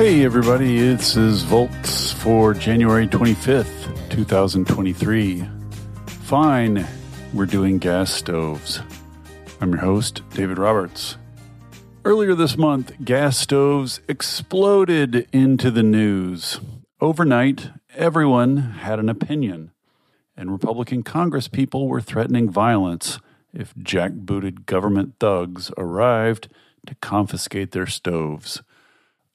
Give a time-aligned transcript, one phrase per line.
[0.00, 5.46] Hey, everybody, this is Volts for January 25th, 2023.
[6.06, 6.86] Fine,
[7.34, 8.80] we're doing gas stoves.
[9.60, 11.18] I'm your host, David Roberts.
[12.02, 16.60] Earlier this month, gas stoves exploded into the news.
[17.02, 19.70] Overnight, everyone had an opinion,
[20.34, 23.18] and Republican Congresspeople were threatening violence
[23.52, 26.48] if jackbooted government thugs arrived
[26.86, 28.62] to confiscate their stoves.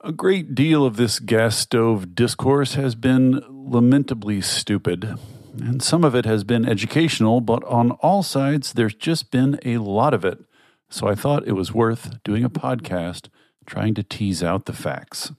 [0.05, 5.17] A great deal of this gas stove discourse has been lamentably stupid,
[5.59, 9.79] and some of it has been educational, but on all sides, there's just been a
[9.79, 10.37] lot of it.
[10.91, 13.29] So I thought it was worth doing a podcast
[13.65, 15.31] trying to tease out the facts.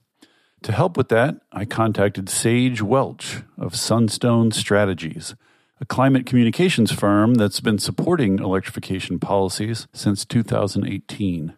[0.65, 5.37] To help with that, I contacted Sage Welch of Sunstone Strategies,
[5.81, 11.55] a climate communications firm that's been supporting electrification policies since 2018.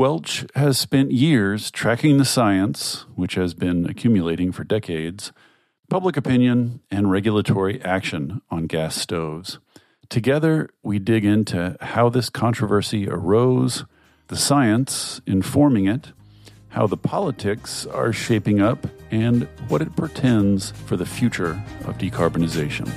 [0.00, 5.30] Welch has spent years tracking the science, which has been accumulating for decades,
[5.90, 9.58] public opinion, and regulatory action on gas stoves.
[10.08, 13.84] Together, we dig into how this controversy arose,
[14.28, 16.12] the science informing it,
[16.68, 22.88] how the politics are shaping up, and what it portends for the future of decarbonization.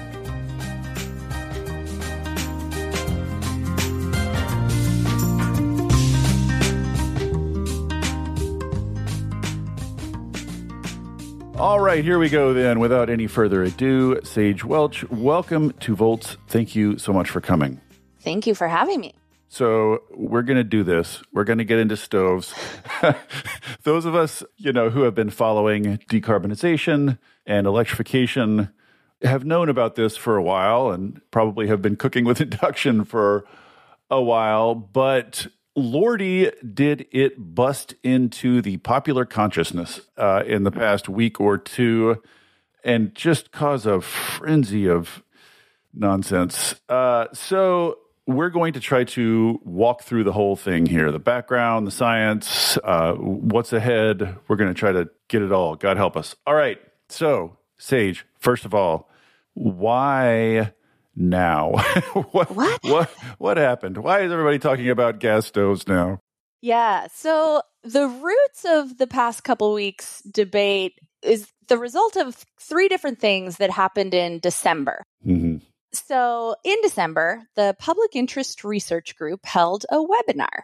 [11.64, 12.82] All right, here we go then.
[12.82, 16.36] Without any further ado, Sage Welch, welcome to Volts.
[16.50, 17.80] Thank you so much for coming.
[18.20, 19.16] Thank you for having me.
[19.48, 21.24] So, we're going to do this.
[21.32, 22.54] We're going to get into stoves.
[23.84, 28.74] Those of us, you know, who have been following decarbonization and electrification
[29.22, 33.46] have known about this for a while and probably have been cooking with induction for
[34.10, 41.10] a while, but Lordy, did it bust into the popular consciousness uh, in the past
[41.10, 42.22] week or two
[42.84, 45.24] and just cause a frenzy of
[45.94, 46.76] nonsense?
[46.88, 51.86] Uh, so, we're going to try to walk through the whole thing here the background,
[51.86, 54.38] the science, uh, what's ahead.
[54.48, 55.76] We're going to try to get it all.
[55.76, 56.36] God help us.
[56.48, 56.80] All right.
[57.10, 59.10] So, Sage, first of all,
[59.54, 60.74] why
[61.16, 61.72] now?
[62.32, 62.80] what, what?
[62.84, 63.98] What what happened?
[63.98, 66.20] Why is everybody talking about gas stoves now?
[66.62, 67.08] Yeah.
[67.14, 73.20] So the roots of the past couple weeks debate is the result of three different
[73.20, 75.04] things that happened in December.
[75.26, 75.58] Mm-hmm.
[75.94, 80.64] So in December, the Public Interest Research Group held a webinar.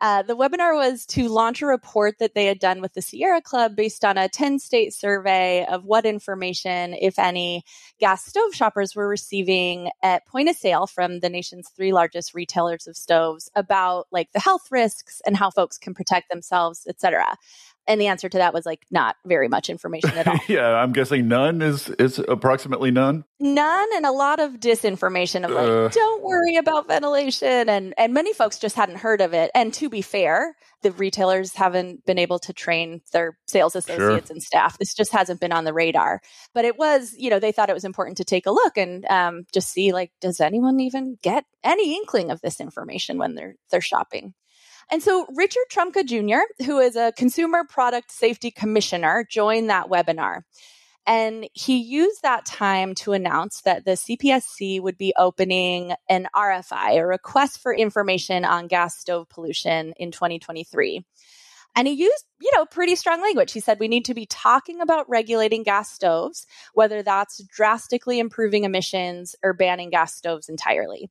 [0.00, 3.40] Uh, the webinar was to launch a report that they had done with the Sierra
[3.40, 7.64] Club based on a 10 state survey of what information, if any,
[7.98, 12.86] gas stove shoppers were receiving at point of sale from the nation's three largest retailers
[12.86, 17.36] of stoves about like the health risks and how folks can protect themselves, et cetera.
[17.88, 20.38] And the answer to that was like not very much information at all.
[20.48, 23.24] yeah, I'm guessing none is is approximately none.
[23.40, 28.12] None and a lot of disinformation of like, uh, don't worry about ventilation and and
[28.12, 29.50] many folks just hadn't heard of it.
[29.54, 34.34] And to be fair, the retailers haven't been able to train their sales associates sure.
[34.34, 34.76] and staff.
[34.78, 36.20] This just hasn't been on the radar.
[36.54, 39.04] But it was, you know, they thought it was important to take a look and
[39.06, 43.54] um, just see like, does anyone even get any inkling of this information when they're
[43.70, 44.34] they're shopping?
[44.90, 50.42] And so Richard Trumka Jr., who is a consumer product safety commissioner, joined that webinar.
[51.06, 56.98] And he used that time to announce that the CPSC would be opening an RFI,
[56.98, 61.04] a request for information on gas stove pollution in 2023.
[61.74, 63.52] And he used, you know, pretty strong language.
[63.52, 68.64] He said we need to be talking about regulating gas stoves, whether that's drastically improving
[68.64, 71.08] emissions or banning gas stoves entirely.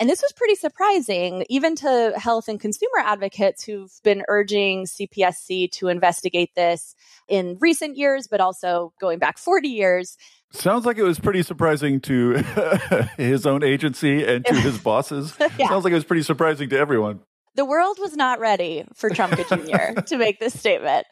[0.00, 5.70] And this was pretty surprising, even to health and consumer advocates who've been urging CPSC
[5.72, 6.96] to investigate this
[7.28, 10.16] in recent years, but also going back 40 years.
[10.50, 12.34] Sounds like it was pretty surprising to
[13.16, 15.34] his own agency and to his bosses.
[15.58, 15.68] yeah.
[15.68, 17.20] Sounds like it was pretty surprising to everyone.
[17.54, 20.00] The world was not ready for Trumka Jr.
[20.06, 21.06] to make this statement.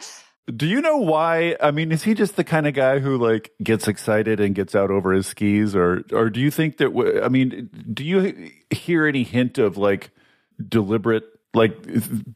[0.54, 1.56] Do you know why?
[1.60, 4.74] I mean, is he just the kind of guy who like gets excited and gets
[4.74, 7.20] out over his skis, or or do you think that?
[7.24, 10.10] I mean, do you hear any hint of like
[10.68, 11.24] deliberate
[11.54, 11.86] like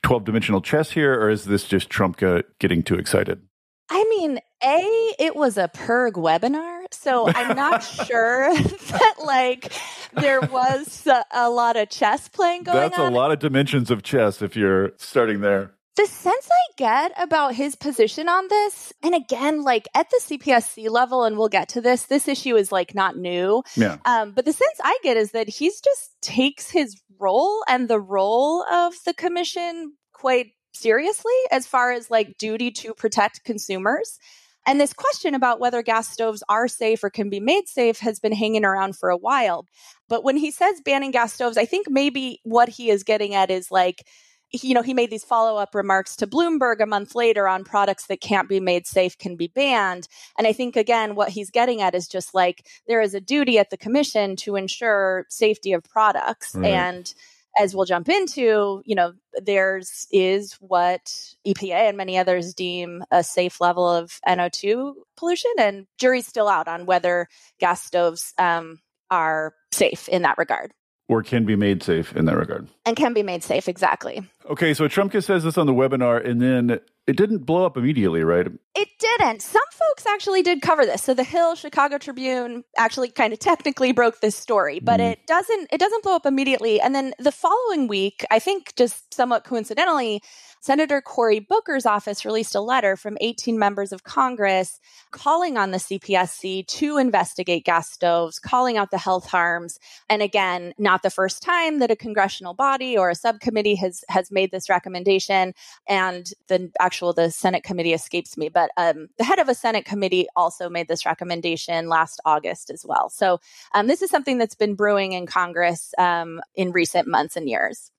[0.03, 3.43] twelve dimensional chess here, or is this just Trumka getting too excited?
[3.91, 9.73] I mean, a it was a PIRG webinar, so I'm not sure that like
[10.13, 13.05] there was a, a, lot of chess playing going That's on.
[13.07, 17.13] That's a lot of dimensions of chess if you're starting there the sense I get
[17.17, 21.71] about his position on this, and again, like at the CPSC level, and we'll get
[21.71, 23.63] to this, this issue is like not new.
[23.75, 23.97] Yeah.
[24.05, 28.01] Um, but the sense I get is that he's just takes his role and the
[28.01, 34.19] role of the commission quite seriously as far as like duty to protect consumers.
[34.67, 38.19] And this question about whether gas stoves are safe or can be made safe has
[38.19, 39.65] been hanging around for a while.
[40.09, 43.51] But when he says banning gas stoves, I think maybe what he is getting at
[43.51, 44.05] is like,
[44.53, 48.07] you know, he made these follow up remarks to Bloomberg a month later on products
[48.07, 50.09] that can't be made safe can be banned.
[50.39, 53.59] And I think, again, what he's getting at is just like there is a duty
[53.59, 56.55] at the commission to ensure safety of products.
[56.55, 56.71] Right.
[56.71, 57.13] And
[57.59, 63.25] as we'll jump into, you know, there's is what EPA and many others deem a
[63.25, 67.29] safe level of NO2 pollution, and jury's still out on whether
[67.59, 68.79] gas stoves um,
[69.11, 70.73] are safe in that regard
[71.09, 72.69] or can be made safe in that regard.
[72.85, 74.29] And can be made safe, exactly.
[74.51, 78.25] Okay, so Trumka says this on the webinar, and then it didn't blow up immediately,
[78.25, 78.49] right?
[78.75, 79.41] It didn't.
[79.41, 81.05] Some folks actually did cover this.
[81.05, 85.13] So the Hill, Chicago Tribune actually kind of technically broke this story, but mm.
[85.13, 86.81] it doesn't it doesn't blow up immediately.
[86.81, 90.21] And then the following week, I think just somewhat coincidentally,
[90.61, 94.81] Senator Cory Booker's office released a letter from 18 members of Congress
[95.13, 99.79] calling on the CPSC to investigate gas stoves, calling out the health harms.
[100.11, 104.33] And again, not the first time that a congressional body or a subcommittee has has
[104.33, 105.55] made this recommendation.
[105.89, 109.85] And the actual the Senate committee escapes me, but um, the head of a Senate
[109.85, 113.09] committee also made this recommendation last August as well.
[113.11, 113.41] So
[113.75, 117.91] um, this is something that's been brewing in Congress um, in recent months and years.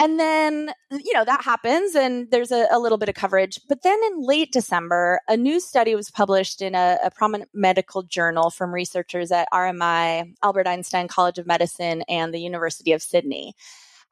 [0.00, 3.60] And then, you know, that happens and there's a, a, little bit of coverage.
[3.68, 8.02] But then in late December, a new study was published in a, a, prominent medical
[8.02, 13.54] journal from researchers at RMI, Albert Einstein College of Medicine, and the University of Sydney.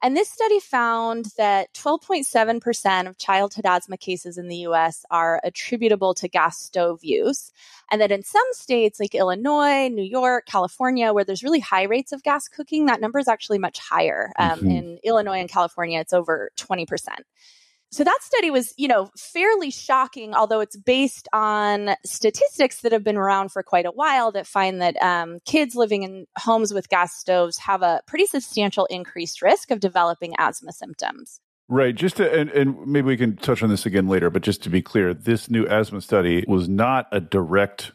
[0.03, 6.15] And this study found that 12.7% of childhood asthma cases in the US are attributable
[6.15, 7.51] to gas stove use.
[7.91, 12.13] And that in some states like Illinois, New York, California, where there's really high rates
[12.13, 14.33] of gas cooking, that number is actually much higher.
[14.39, 14.71] Um, mm-hmm.
[14.71, 16.87] In Illinois and California, it's over 20%.
[17.91, 23.03] So that study was, you know, fairly shocking, although it's based on statistics that have
[23.03, 26.91] been around for quite a while that find that um, kids living in homes with
[26.91, 31.41] gas stoves have a pretty substantial increased risk of developing asthma symptoms.
[31.69, 31.95] Right.
[31.95, 34.71] Just to, and, and maybe we can touch on this again later, but just to
[34.71, 37.93] be clear, this new asthma study was not a direct,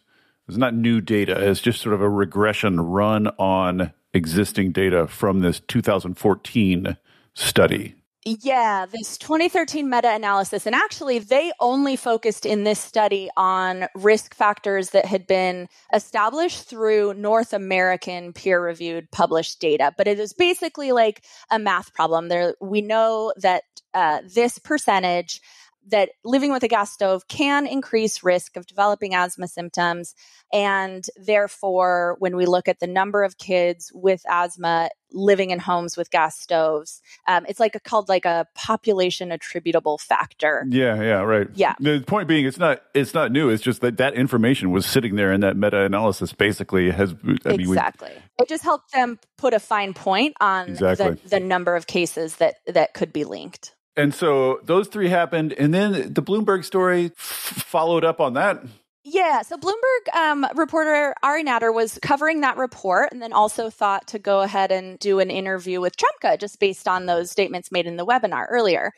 [0.48, 1.50] it's not new data.
[1.50, 6.98] It's just sort of a regression run on existing data from this 2014
[7.36, 7.96] study.
[8.26, 10.66] Yeah, this 2013 meta analysis.
[10.66, 16.70] And actually, they only focused in this study on risk factors that had been established
[16.70, 19.94] through North American peer reviewed published data.
[19.98, 22.30] But it is basically like a math problem.
[22.30, 25.42] There, we know that uh, this percentage
[25.90, 30.16] that living with a gas stove can increase risk of developing asthma symptoms.
[30.52, 35.98] And therefore, when we look at the number of kids with asthma living in homes
[35.98, 40.66] with gas stoves, um, it's like a, called like a population attributable factor.
[40.70, 41.48] Yeah, yeah, right.
[41.54, 41.76] Yeah.
[41.80, 43.50] The point being, it's not it's not new.
[43.50, 46.34] It's just that that information was sitting there in that meta analysis.
[46.34, 47.14] Basically, has
[47.46, 48.12] I exactly.
[48.14, 51.12] We, it just helped them put a fine point on exactly.
[51.24, 53.76] the, the number of cases that that could be linked.
[53.96, 58.64] And so those three happened, and then the Bloomberg story f- followed up on that.
[59.06, 64.08] Yeah, so Bloomberg um, reporter Ari Natter was covering that report and then also thought
[64.08, 67.86] to go ahead and do an interview with Trumka just based on those statements made
[67.86, 68.94] in the webinar earlier.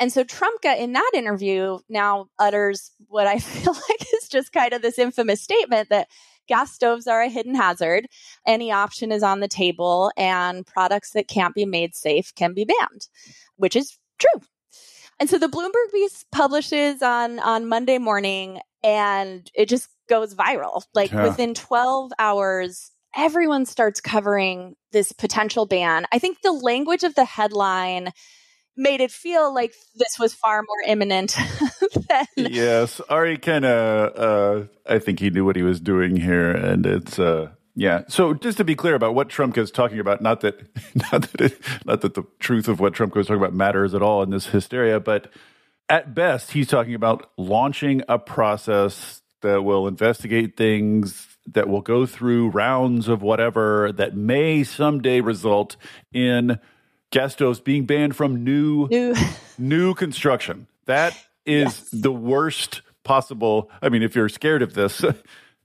[0.00, 4.72] And so Trumka in that interview now utters what I feel like is just kind
[4.72, 6.08] of this infamous statement that
[6.48, 8.06] gas stoves are a hidden hazard.
[8.46, 12.64] Any option is on the table, and products that can't be made safe can be
[12.64, 13.08] banned,
[13.56, 14.42] which is true.
[15.18, 20.82] And so the Bloomberg piece publishes on on Monday morning and it just goes viral.
[20.94, 21.24] Like yeah.
[21.24, 26.06] within 12 hours everyone starts covering this potential ban.
[26.12, 28.12] I think the language of the headline
[28.76, 31.36] made it feel like this was far more imminent
[32.08, 36.50] than Yes, Ari kind of uh I think he knew what he was doing here
[36.50, 38.02] and it's uh yeah.
[38.08, 40.60] So just to be clear about what Trump is talking about, not that,
[41.12, 44.02] not that, it, not that the truth of what Trump was talking about matters at
[44.02, 45.30] all in this hysteria, but
[45.88, 52.06] at best, he's talking about launching a process that will investigate things that will go
[52.06, 55.76] through rounds of whatever that may someday result
[56.12, 56.60] in
[57.10, 59.14] gas stoves being banned from new new,
[59.58, 60.66] new construction.
[60.86, 61.12] That
[61.44, 61.88] is yes.
[61.92, 63.70] the worst possible.
[63.82, 65.04] I mean, if you're scared of this,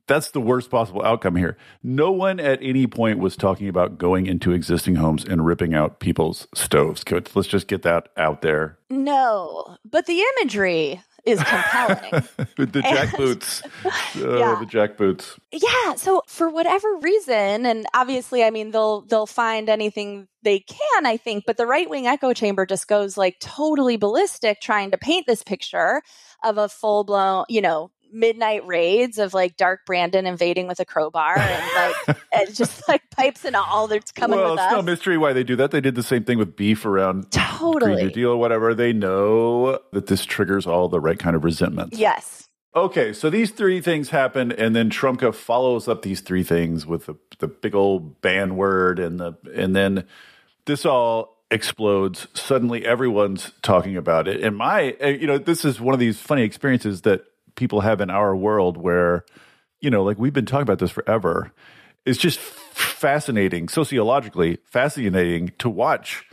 [0.08, 1.58] that's the worst possible outcome here.
[1.84, 6.00] No one at any point was talking about going into existing homes and ripping out
[6.00, 7.04] people's stoves.
[7.12, 8.78] Let's just get that out there.
[8.90, 12.24] No, but the imagery is compelling.
[12.58, 13.64] the jack boots.
[13.84, 14.58] Uh, yeah.
[14.60, 15.38] The jack boots.
[15.52, 15.96] Yeah.
[15.96, 21.18] So for whatever reason, and obviously, I mean, they'll they'll find anything they can, I
[21.18, 25.26] think, but the right wing echo chamber just goes like totally ballistic trying to paint
[25.26, 26.02] this picture
[26.44, 30.86] of a full blown, you know, midnight raids of like Dark Brandon invading with a
[30.86, 34.72] crowbar and like and just like pipes and all that's coming well, with it's us.
[34.72, 35.72] no mystery why they do that.
[35.72, 38.74] They did the same thing with beef around totally Green New Deal or whatever.
[38.74, 41.94] They know that this triggers all the right kind of resentment.
[41.94, 42.48] Yes.
[42.76, 47.06] Okay, so these three things happen, and then Trumka follows up these three things with
[47.06, 50.06] the, the big old ban word, and the and then
[50.66, 52.28] this all explodes.
[52.34, 54.42] Suddenly, everyone's talking about it.
[54.42, 57.24] And my, you know, this is one of these funny experiences that
[57.56, 59.26] people have in our world where,
[59.80, 61.52] you know, like we've been talking about this forever.
[62.06, 66.24] It's just fascinating, sociologically fascinating to watch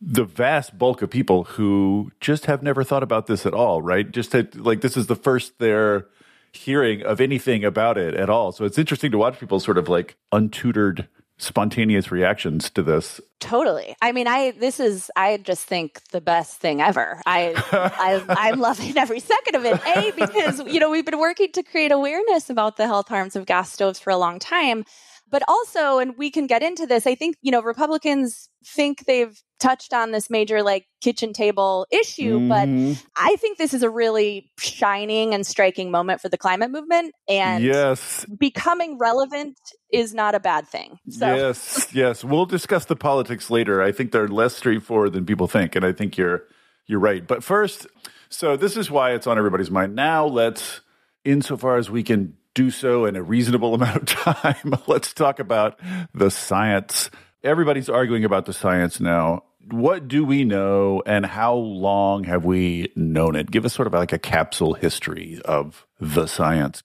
[0.00, 4.10] the vast bulk of people who just have never thought about this at all, right?
[4.10, 6.06] Just like this is the first they're
[6.52, 8.52] hearing of anything about it at all.
[8.52, 11.06] So it's interesting to watch people sort of like untutored
[11.42, 13.20] spontaneous reactions to this.
[13.40, 13.96] Totally.
[14.00, 17.20] I mean, I this is I just think the best thing ever.
[17.26, 19.80] I, I I'm loving every second of it.
[19.84, 23.46] A because you know we've been working to create awareness about the health harms of
[23.46, 24.84] gas stoves for a long time.
[25.32, 29.34] But also, and we can get into this, I think, you know, Republicans think they've
[29.58, 32.92] touched on this major like kitchen table issue, mm-hmm.
[32.92, 37.14] but I think this is a really shining and striking moment for the climate movement.
[37.28, 39.56] And yes, becoming relevant
[39.90, 40.98] is not a bad thing.
[41.08, 41.34] So.
[41.34, 42.22] Yes, yes.
[42.22, 43.80] We'll discuss the politics later.
[43.80, 46.42] I think they're less straightforward than people think, and I think you're
[46.86, 47.26] you're right.
[47.26, 47.86] But first,
[48.28, 49.94] so this is why it's on everybody's mind.
[49.94, 50.82] Now let's
[51.24, 55.78] insofar as we can do so in a reasonable amount of time, let's talk about
[56.14, 57.10] the science.
[57.42, 59.44] Everybody's arguing about the science now.
[59.70, 63.50] What do we know and how long have we known it?
[63.50, 66.82] Give us sort of like a capsule history of the science.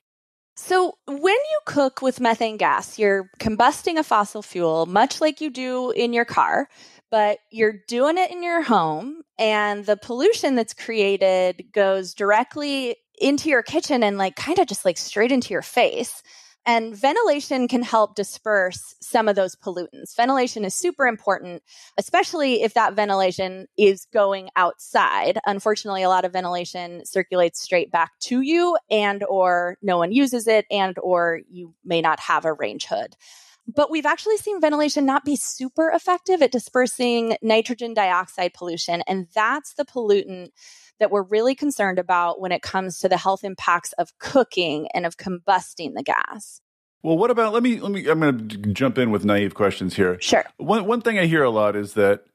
[0.60, 5.52] So, when you cook with methane gas, you're combusting a fossil fuel, much like you
[5.52, 6.68] do in your car,
[7.12, 13.50] but you're doing it in your home, and the pollution that's created goes directly into
[13.50, 16.22] your kitchen and like kind of just like straight into your face.
[16.68, 20.18] And ventilation can help disperse some of those pollutants.
[20.18, 21.64] Ventilation is super important,
[21.98, 25.40] especially if that ventilation is going outside.
[25.46, 30.46] Unfortunately, a lot of ventilation circulates straight back to you and or no one uses
[30.46, 33.16] it and or you may not have a range hood.
[33.74, 39.28] But we've actually seen ventilation not be super effective at dispersing nitrogen dioxide pollution and
[39.34, 40.50] that's the pollutant
[41.00, 45.06] that we're really concerned about when it comes to the health impacts of cooking and
[45.06, 46.62] of combusting the gas.
[47.04, 49.96] Well, what about let me let me I'm going to jump in with naive questions
[49.96, 50.18] here.
[50.20, 50.44] Sure.
[50.58, 52.26] One one thing I hear a lot is that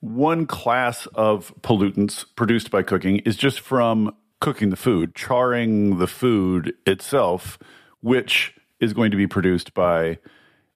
[0.00, 6.08] one class of pollutants produced by cooking is just from cooking the food, charring the
[6.08, 7.58] food itself,
[8.00, 10.18] which is going to be produced by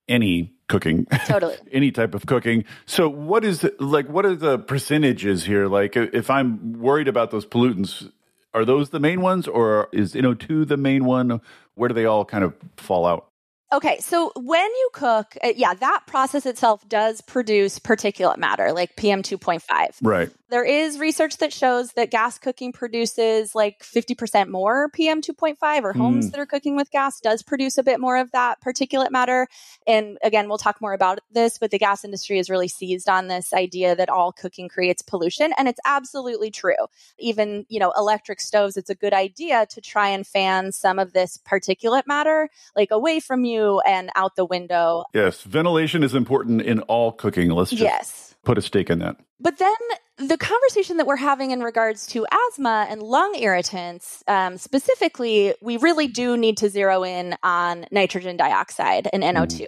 [0.09, 1.07] any cooking.
[1.27, 1.57] Totally.
[1.73, 2.65] Any type of cooking.
[2.87, 5.69] So what is like what are the percentages here?
[5.69, 8.11] Like if i'm worried about those pollutants
[8.55, 11.41] are those the main ones or is no2 the main one?
[11.75, 13.29] Where do they all kind of fall out
[13.73, 18.95] Okay, so when you cook, uh, yeah, that process itself does produce particulate matter like
[18.95, 19.61] PM 2.5.
[20.03, 20.31] Right.
[20.49, 25.93] There is research that shows that gas cooking produces like 50% more PM 2.5 or
[25.93, 26.31] homes mm.
[26.31, 29.49] that are cooking with gas does produce a bit more of that particulate matter.
[29.89, 33.27] And again, we'll talk more about this, but the gas industry is really seized on
[33.27, 36.87] this idea that all cooking creates pollution and it's absolutely true.
[37.19, 41.13] Even, you know, electric stoves, it's a good idea to try and fan some of
[41.13, 43.56] this particulate matter like away from you
[43.87, 45.05] and out the window.
[45.13, 47.51] Yes, ventilation is important in all cooking.
[47.51, 48.35] Let's just yes.
[48.45, 49.17] put a stake in that.
[49.41, 49.75] But then
[50.19, 55.77] the conversation that we're having in regards to asthma and lung irritants, um, specifically, we
[55.77, 59.67] really do need to zero in on nitrogen dioxide and NO2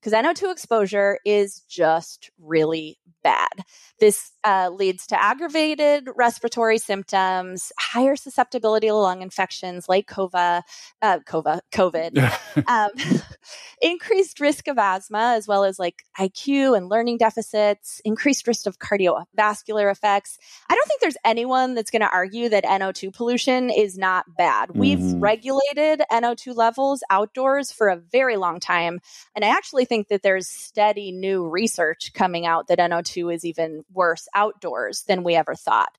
[0.00, 0.24] because mm.
[0.24, 3.64] NO2 exposure is just really bad.
[3.98, 10.62] This uh, leads to aggravated respiratory symptoms, higher susceptibility to lung infections like COVA,
[11.00, 12.90] uh, COVA, COVID, um,
[13.82, 18.78] increased risk of asthma, as well as like IQ and learning deficits, increased risk of
[18.78, 20.38] cardiovascular effects.
[20.68, 24.68] I don't think there's anyone that's going to argue that NO2 pollution is not bad.
[24.68, 24.78] Mm-hmm.
[24.78, 29.00] We've regulated NO2 levels outdoors for a very long time.
[29.34, 33.84] And I actually think that there's steady new research coming out that NO2 is even
[33.92, 35.96] worse outdoors than we ever thought.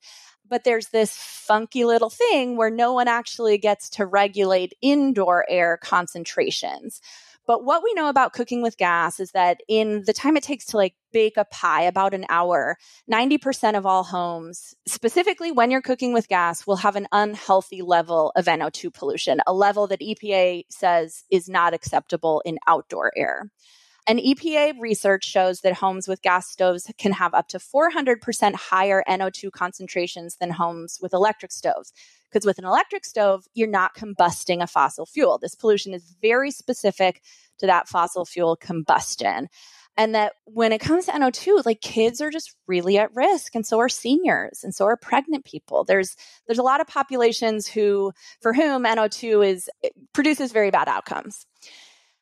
[0.47, 5.77] But there's this funky little thing where no one actually gets to regulate indoor air
[5.81, 7.01] concentrations.
[7.47, 10.65] But what we know about cooking with gas is that in the time it takes
[10.67, 12.77] to like bake a pie, about an hour,
[13.11, 18.31] 90% of all homes, specifically when you're cooking with gas, will have an unhealthy level
[18.35, 23.51] of NO2 pollution, a level that EPA says is not acceptable in outdoor air.
[24.07, 29.03] And EPA research shows that homes with gas stoves can have up to 400% higher
[29.07, 31.91] NO2 concentrations than homes with electric stoves.
[32.31, 35.39] Because with an electric stove, you're not combusting a fossil fuel.
[35.39, 37.21] This pollution is very specific
[37.59, 39.47] to that fossil fuel combustion.
[39.97, 43.55] And that when it comes to NO2, like kids are just really at risk.
[43.55, 45.85] And so are seniors and so are pregnant people.
[45.85, 49.69] There's there's a lot of populations who for whom NO2 is
[50.13, 51.45] produces very bad outcomes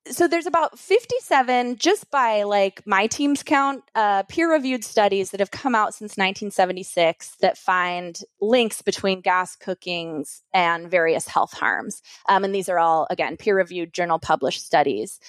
[0.09, 5.51] so there's about 57 just by like my team's count uh, peer-reviewed studies that have
[5.51, 12.01] come out since 1976 that find links between gas cookings and various health harms.
[12.27, 15.19] Um, and these are all again peer-reviewed journal published studies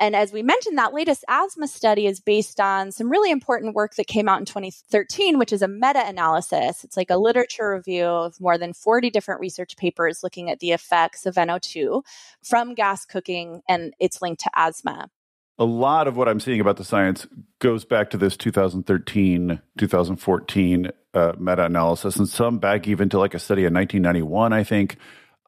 [0.00, 3.96] and as we mentioned, that latest asthma study is based on some really important work
[3.96, 6.82] that came out in 2013, which is a meta analysis.
[6.82, 10.70] It's like a literature review of more than 40 different research papers looking at the
[10.70, 12.02] effects of NO2
[12.42, 15.10] from gas cooking and its link to asthma.
[15.58, 17.26] A lot of what I'm seeing about the science
[17.58, 23.34] goes back to this 2013, 2014 uh, meta analysis, and some back even to like
[23.34, 24.96] a study in 1991, I think.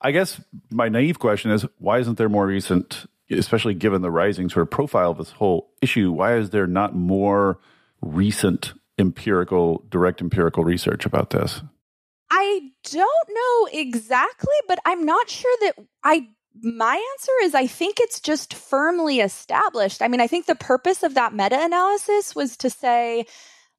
[0.03, 4.49] I guess my naive question is why isn't there more recent especially given the rising
[4.49, 7.59] sort of profile of this whole issue, why is there not more
[8.01, 11.62] recent empirical, direct empirical research about this?
[12.31, 16.29] I don't know exactly, but I'm not sure that I
[16.62, 20.03] my answer is I think it's just firmly established.
[20.03, 23.27] I mean, I think the purpose of that meta analysis was to say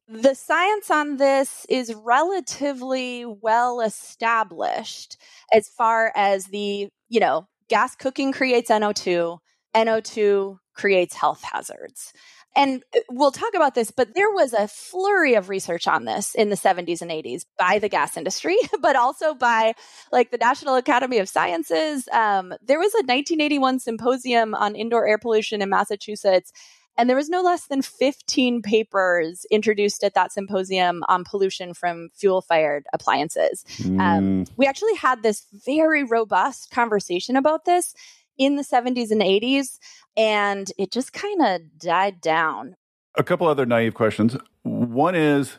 [0.07, 5.17] the science on this is relatively well established
[5.51, 9.37] as far as the, you know, gas cooking creates NO2,
[9.75, 12.13] NO2 creates health hazards.
[12.55, 16.35] And uh, we'll talk about this, but there was a flurry of research on this
[16.35, 19.73] in the 70s and 80s by the gas industry, but also by
[20.11, 22.07] like the National Academy of Sciences.
[22.11, 26.51] Um, there was a 1981 symposium on indoor air pollution in Massachusetts,
[26.95, 32.09] and there was no less than 15 papers introduced at that symposium on pollution from
[32.13, 33.65] fuel fired appliances.
[33.79, 33.99] Mm.
[33.99, 37.95] Um, we actually had this very robust conversation about this
[38.37, 39.79] in the 70s and 80s,
[40.17, 42.75] and it just kind of died down.
[43.15, 44.37] A couple other naive questions.
[44.63, 45.57] One is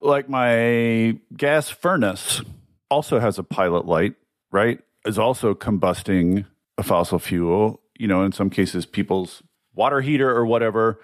[0.00, 2.42] like my gas furnace
[2.90, 4.14] also has a pilot light,
[4.50, 4.80] right?
[5.06, 6.46] Is also combusting
[6.78, 7.80] a fossil fuel.
[7.98, 9.42] You know, in some cases, people's
[9.74, 11.00] water heater or whatever,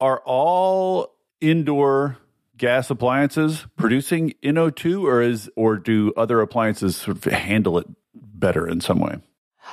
[0.00, 2.18] are all indoor
[2.56, 8.68] gas appliances producing NO2 or is or do other appliances sort of handle it better
[8.68, 9.16] in some way?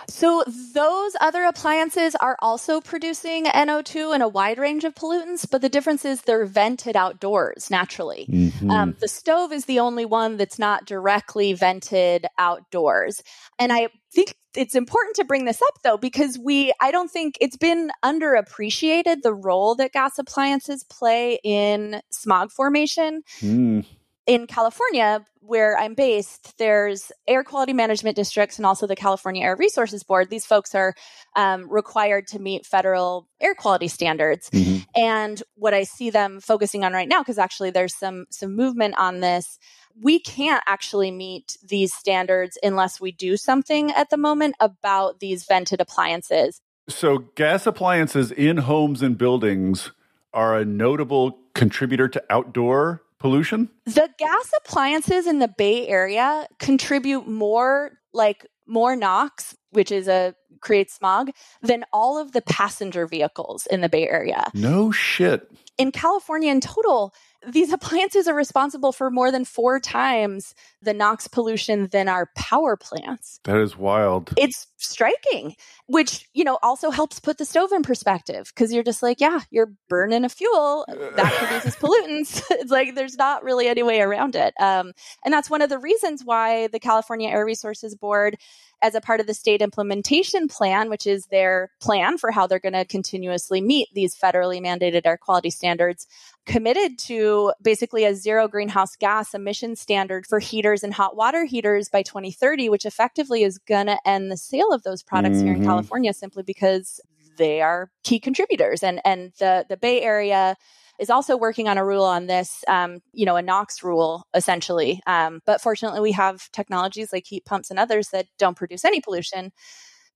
[0.07, 5.61] So those other appliances are also producing NO2 and a wide range of pollutants, but
[5.61, 8.27] the difference is they're vented outdoors naturally.
[8.29, 8.71] Mm-hmm.
[8.71, 13.21] Um, the stove is the only one that's not directly vented outdoors.
[13.57, 17.37] And I think it's important to bring this up though, because we, I don't think
[17.41, 23.23] it's been underappreciated the role that gas appliances play in smog formation.
[23.41, 23.85] Mm
[24.29, 29.55] in California, where I'm based, there's air quality management districts and also the California Air
[29.55, 30.29] Resources Board.
[30.29, 30.93] These folks are
[31.35, 34.51] um, required to meet federal air quality standards.
[34.51, 34.83] Mm-hmm.
[34.95, 38.99] And what I see them focusing on right now, because actually there's some some movement
[38.99, 39.57] on this,
[39.99, 45.45] we can't actually meet these standards unless we do something at the moment about these
[45.45, 46.61] vented appliances.
[46.87, 49.91] So gas appliances in homes and buildings
[50.35, 53.69] are a notable contributor to outdoor pollution?
[53.85, 60.35] The gas appliances in the Bay Area contribute more like more NOx, which is a
[60.61, 61.29] creates smog,
[61.61, 64.45] than all of the passenger vehicles in the Bay Area.
[64.53, 65.49] No shit.
[65.77, 67.13] In California in total,
[67.47, 72.75] these appliances are responsible for more than four times the NOx pollution than our power
[72.75, 73.39] plants.
[73.43, 74.33] That is wild.
[74.37, 75.55] It's striking,
[75.87, 79.41] which, you know, also helps put the stove in perspective because you're just like, yeah,
[79.51, 82.43] you're burning a fuel that produces pollutants.
[82.51, 84.53] it's like there's not really any way around it.
[84.59, 84.91] Um,
[85.23, 88.37] and that's one of the reasons why the California Air Resources Board
[88.81, 92.59] as a part of the state implementation plan, which is their plan for how they're
[92.59, 96.07] going to continuously meet these federally mandated air quality standards,
[96.49, 101.89] committed to basically a zero greenhouse gas emission standard for heaters and hot water heaters
[101.89, 105.45] by 2030, which effectively is going to end the sale of those products mm-hmm.
[105.45, 105.69] here in mm-hmm.
[105.69, 106.99] California simply because
[107.37, 108.81] they are key contributors.
[108.81, 110.55] And, and the, the Bay Area
[110.99, 115.01] is also working on a rule on this, um, you know, a NOx rule essentially.
[115.05, 119.01] Um, but fortunately, we have technologies like heat pumps and others that don't produce any
[119.01, 119.51] pollution.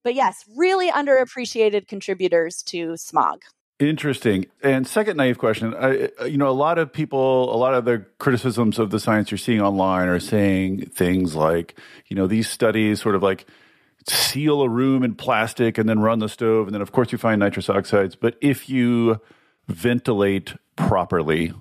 [0.04, 3.44] But yes, really underappreciated contributors to smog.
[3.84, 4.46] Interesting.
[4.62, 7.84] And second naive question, I, uh, you know, a lot of people, a lot of
[7.84, 12.50] the criticisms of the science you're seeing online are saying things like, you know, these
[12.50, 13.46] studies sort of like
[14.08, 17.18] seal a room in plastic and then run the stove, and then of course you
[17.18, 18.16] find nitrous oxides.
[18.16, 19.20] But if you
[19.68, 21.54] ventilate properly,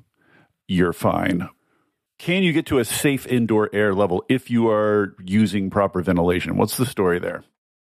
[0.69, 1.49] you're fine.
[2.19, 6.57] Can you get to a safe indoor air level if you are using proper ventilation?
[6.57, 7.43] What's the story there?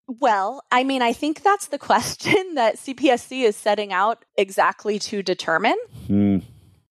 [0.07, 5.21] Well, I mean, I think that's the question that CPSC is setting out exactly to
[5.21, 5.77] determine.
[6.07, 6.39] Hmm.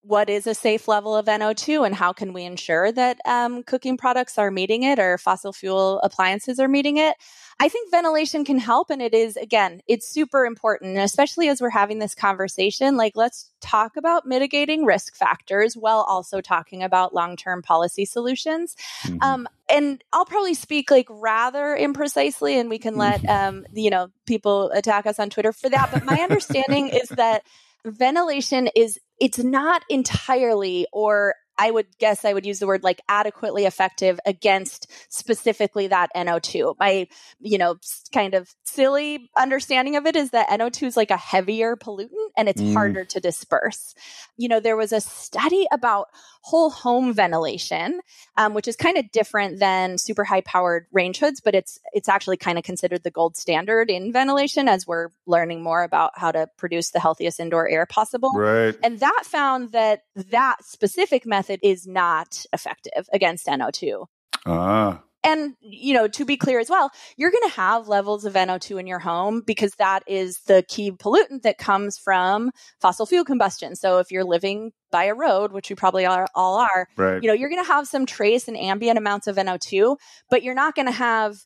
[0.02, 3.96] What is a safe level of NO2 and how can we ensure that um, cooking
[3.96, 7.16] products are meeting it or fossil fuel appliances are meeting it?
[7.58, 8.90] I think ventilation can help.
[8.90, 10.90] And it is, again, it's super important.
[10.90, 16.04] And especially as we're having this conversation, like let's talk about mitigating risk factors while
[16.06, 18.76] also talking about long term policy solutions.
[19.04, 19.22] Mm-hmm.
[19.22, 23.56] Um, and I'll probably speak like rather imprecisely, and we can let, mm-hmm.
[23.58, 25.90] um, you know, people attack us on Twitter for that.
[25.92, 27.42] But my understanding is that
[27.86, 33.00] ventilation is it's not entirely or I would guess I would use the word like
[33.08, 36.74] adequately effective against specifically that NO2.
[36.78, 37.08] My,
[37.40, 37.76] you know,
[38.12, 42.48] kind of silly understanding of it is that NO2 is like a heavier pollutant and
[42.48, 42.72] it's mm.
[42.72, 43.94] harder to disperse.
[44.36, 46.08] You know, there was a study about
[46.42, 48.00] whole home ventilation,
[48.36, 52.08] um, which is kind of different than super high powered range hoods, but it's it's
[52.08, 56.30] actually kind of considered the gold standard in ventilation as we're learning more about how
[56.30, 58.30] to produce the healthiest indoor air possible.
[58.34, 58.76] Right.
[58.82, 64.06] And that found that that specific method is not effective against NO2.
[64.44, 68.34] Ah and you know to be clear as well you're going to have levels of
[68.34, 73.24] no2 in your home because that is the key pollutant that comes from fossil fuel
[73.24, 77.22] combustion so if you're living by a road which we probably are, all are right.
[77.22, 79.96] you know you're going to have some trace and ambient amounts of no2
[80.30, 81.36] but you're not going to have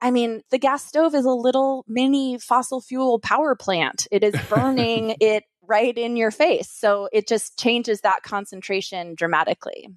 [0.00, 4.06] I mean, the gas stove is a little mini fossil fuel power plant.
[4.10, 6.70] It is burning it right in your face.
[6.70, 9.88] So it just changes that concentration dramatically.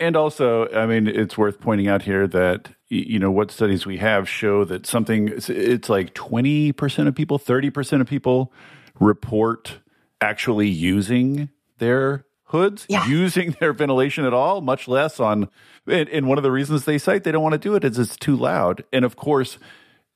[0.00, 3.98] And also, I mean, it's worth pointing out here that you know what studies we
[3.98, 8.52] have show that something it's like 20% of people, 30% of people
[8.98, 9.78] report
[10.20, 13.06] actually using their hoods, yeah.
[13.06, 15.48] using their ventilation at all, much less on
[15.86, 17.98] and, and one of the reasons they cite they don't want to do it is
[17.98, 18.84] it's too loud.
[18.92, 19.58] And of course,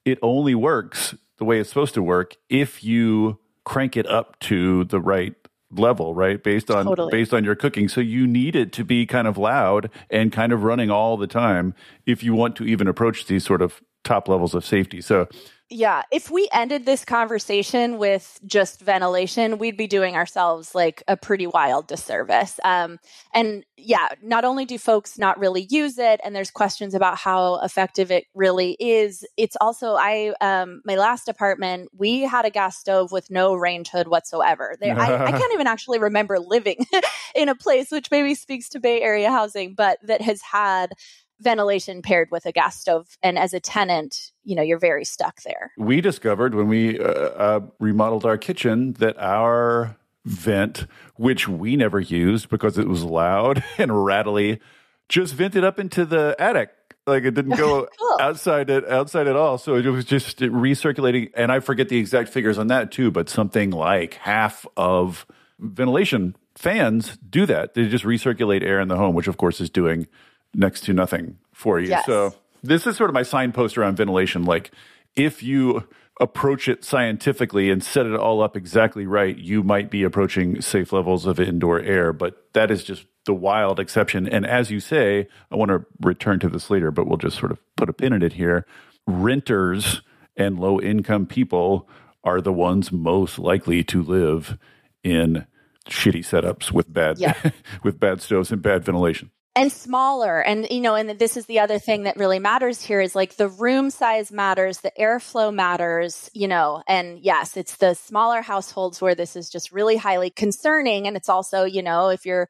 [0.04, 4.84] it only works the way it's supposed to work if you crank it up to
[4.84, 5.34] the right
[5.70, 6.42] level, right?
[6.42, 7.11] Based on totally.
[7.11, 7.88] based on your cooking.
[7.88, 11.26] So you need it to be kind of loud and kind of running all the
[11.26, 11.74] time
[12.07, 15.01] if you want to even approach these sort of top levels of safety.
[15.01, 15.29] So
[15.71, 21.14] yeah, if we ended this conversation with just ventilation, we'd be doing ourselves like a
[21.14, 22.59] pretty wild disservice.
[22.64, 22.99] Um,
[23.35, 27.61] and yeah, not only do folks not really use it, and there's questions about how
[27.61, 29.27] effective it really is.
[29.37, 33.90] It's also I um, my last apartment we had a gas stove with no range
[33.90, 34.75] hood whatsoever.
[34.81, 36.79] There, I, I can't even actually remember living
[37.35, 40.94] in a place which maybe speaks to Bay Area housing, but that has had
[41.40, 43.16] ventilation paired with a gas stove.
[43.22, 45.72] And as a tenant, you know, you're very stuck there.
[45.79, 52.01] We discovered when we uh, uh, remodeled our kitchen that our vent, which we never
[52.01, 54.61] used because it was loud and rattly,
[55.09, 56.70] just vented up into the attic.
[57.07, 58.16] Like it didn't go cool.
[58.20, 59.57] outside it outside at all.
[59.57, 61.31] So it was just recirculating.
[61.35, 65.27] And I forget the exact figures on that too, but something like half of
[65.59, 67.72] ventilation fans do that.
[67.72, 70.07] They just recirculate air in the home, which of course is doing
[70.54, 71.88] next to nothing for you.
[71.88, 72.06] Yes.
[72.06, 74.44] So this is sort of my signpost around ventilation.
[74.44, 74.70] Like
[75.16, 75.88] if you
[76.20, 80.92] approach it scientifically and set it all up exactly right, you might be approaching safe
[80.92, 82.12] levels of indoor air.
[82.12, 84.28] But that is just the wild exception.
[84.28, 87.52] And as you say, I want to return to this later, but we'll just sort
[87.52, 88.66] of put a pin in it here.
[89.06, 90.02] Renters
[90.37, 91.88] and low income people
[92.24, 94.58] are the ones most likely to live
[95.04, 95.46] in
[95.88, 97.34] shitty setups with bad yeah.
[97.82, 101.59] with bad stoves and bad ventilation and smaller and you know and this is the
[101.59, 106.31] other thing that really matters here is like the room size matters the airflow matters
[106.33, 111.07] you know and yes it's the smaller households where this is just really highly concerning
[111.07, 112.49] and it's also you know if you're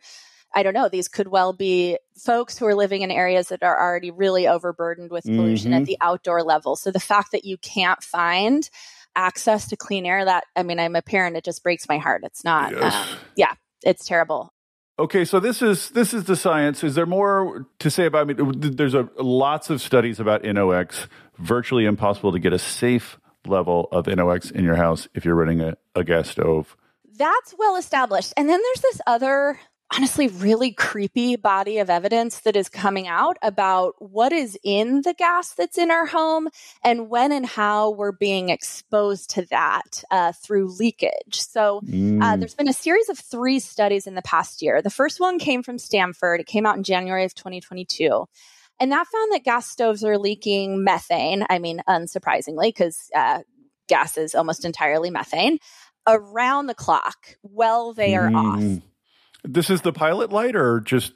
[0.54, 3.78] I don't know, these could well be folks who are living in areas that are
[3.78, 5.82] already really overburdened with pollution mm-hmm.
[5.82, 6.74] at the outdoor level.
[6.74, 8.68] So the fact that you can't find
[9.14, 12.22] access to clean air, that, I mean, I'm a parent, it just breaks my heart.
[12.24, 12.94] It's not, yes.
[12.94, 13.52] um, yeah,
[13.84, 14.50] it's terrible.
[14.98, 16.82] Okay, so this is this is the science.
[16.82, 18.30] Is there more to say about?
[18.30, 21.06] I mean, there's a, lots of studies about NOx.
[21.38, 25.60] Virtually impossible to get a safe level of NOx in your house if you're running
[25.60, 26.76] a, a gas stove.
[27.16, 28.32] That's well established.
[28.36, 29.60] And then there's this other
[29.94, 35.14] honestly really creepy body of evidence that is coming out about what is in the
[35.14, 36.48] gas that's in our home
[36.84, 41.12] and when and how we're being exposed to that uh, through leakage.
[41.32, 42.22] So uh, mm.
[42.22, 44.82] uh, there's been a series of three studies in the past year.
[44.82, 46.40] The first one came from Stanford.
[46.40, 48.26] It came out in January of 2022.
[48.80, 51.44] And that found that gas stoves are leaking methane.
[51.48, 53.40] I mean, unsurprisingly, because uh,
[53.88, 55.58] gas is almost entirely methane
[56.06, 58.36] around the clock while they are mm.
[58.36, 58.82] off.
[59.44, 61.12] This is the pilot light or just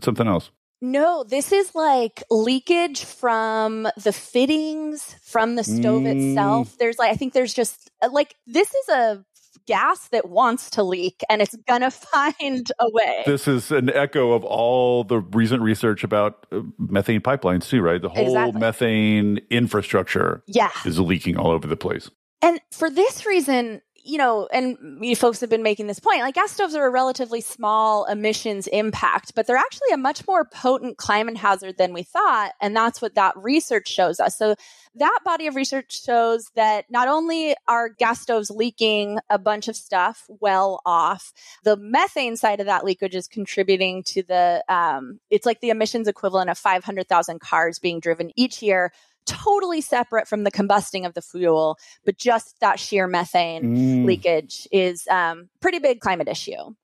[0.00, 0.50] something else?
[0.82, 6.30] No, this is like leakage from the fittings, from the stove mm.
[6.30, 6.76] itself.
[6.78, 9.24] There's like, I think there's just like, this is a
[9.66, 13.22] gas that wants to leak and it's going to find a way.
[13.26, 18.00] This is an echo of all the recent research about uh, methane pipelines, too, right?
[18.00, 18.60] The whole exactly.
[18.60, 20.70] methane infrastructure yeah.
[20.86, 22.10] is leaking all over the place.
[22.42, 26.34] And for this reason, you know, and you folks have been making this point, like
[26.34, 30.96] gas stoves are a relatively small emissions impact, but they're actually a much more potent
[30.96, 32.52] climate hazard than we thought.
[32.60, 34.36] And that's what that research shows us.
[34.36, 34.54] So
[34.96, 39.76] that body of research shows that not only are gas stoves leaking a bunch of
[39.76, 41.32] stuff well off,
[41.64, 46.08] the methane side of that leakage is contributing to the, um, it's like the emissions
[46.08, 48.92] equivalent of 500,000 cars being driven each year
[49.30, 54.04] totally separate from the combusting of the fuel, but just that sheer methane mm.
[54.04, 56.74] leakage is um, pretty big climate issue.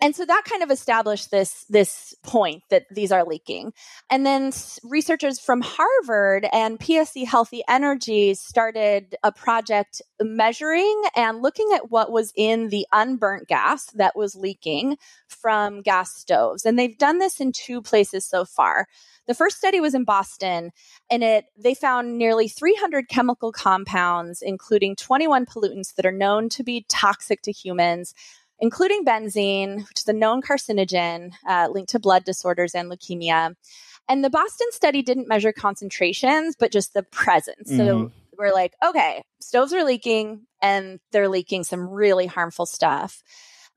[0.00, 3.72] And so that kind of established this this point that these are leaking.
[4.10, 4.52] And then
[4.82, 12.12] researchers from Harvard and PSE Healthy Energy started a project measuring and looking at what
[12.12, 16.66] was in the unburnt gas that was leaking from gas stoves.
[16.66, 18.86] And they've done this in two places so far.
[19.26, 20.70] The first study was in Boston,
[21.10, 26.62] and it they found nearly 300 chemical compounds, including 21 pollutants that are known to
[26.62, 28.12] be toxic to humans
[28.64, 33.54] including benzene, which is a known carcinogen uh, linked to blood disorders and leukemia.
[34.08, 37.70] And the Boston study didn't measure concentrations, but just the presence.
[37.70, 37.76] Mm-hmm.
[37.76, 43.22] So we're like, okay, stoves are leaking and they're leaking some really harmful stuff.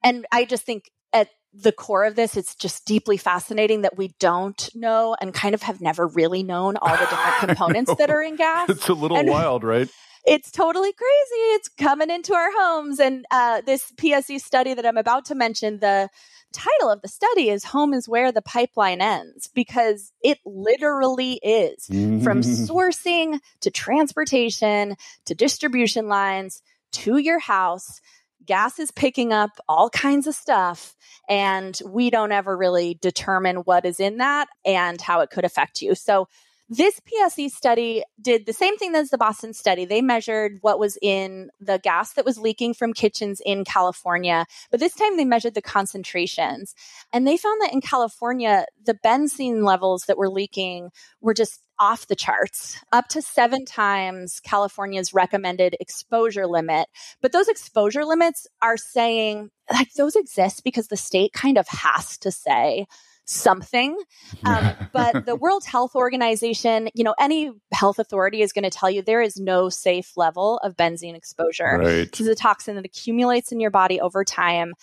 [0.05, 4.13] And I just think at the core of this, it's just deeply fascinating that we
[4.21, 8.21] don't know and kind of have never really known all the different components that are
[8.21, 8.69] in gas.
[8.69, 9.89] It's a little and, wild, right?
[10.27, 11.41] It's totally crazy.
[11.55, 12.99] It's coming into our homes.
[12.99, 16.09] And uh, this PSE study that I'm about to mention, the
[16.51, 21.85] title of the study is Home is Where the Pipeline Ends, because it literally is
[21.85, 26.61] from sourcing to transportation to distribution lines
[26.91, 28.01] to your house
[28.45, 30.95] gas is picking up all kinds of stuff
[31.29, 35.81] and we don't ever really determine what is in that and how it could affect
[35.81, 35.93] you.
[35.93, 36.27] So
[36.69, 39.85] this PSE study did the same thing as the Boston study.
[39.85, 44.79] They measured what was in the gas that was leaking from kitchens in California, but
[44.79, 46.75] this time they measured the concentrations.
[47.13, 50.89] And they found that in California, the benzene levels that were leaking
[51.21, 56.87] were just off the charts, up to seven times California's recommended exposure limit.
[57.21, 62.17] But those exposure limits are saying, like, those exist because the state kind of has
[62.19, 62.87] to say,
[63.27, 63.97] something.
[64.45, 68.89] Um, but the World Health Organization, you know, any health authority is going to tell
[68.89, 71.77] you there is no safe level of benzene exposure.
[71.77, 72.11] Right.
[72.11, 74.73] This is a toxin that accumulates in your body over time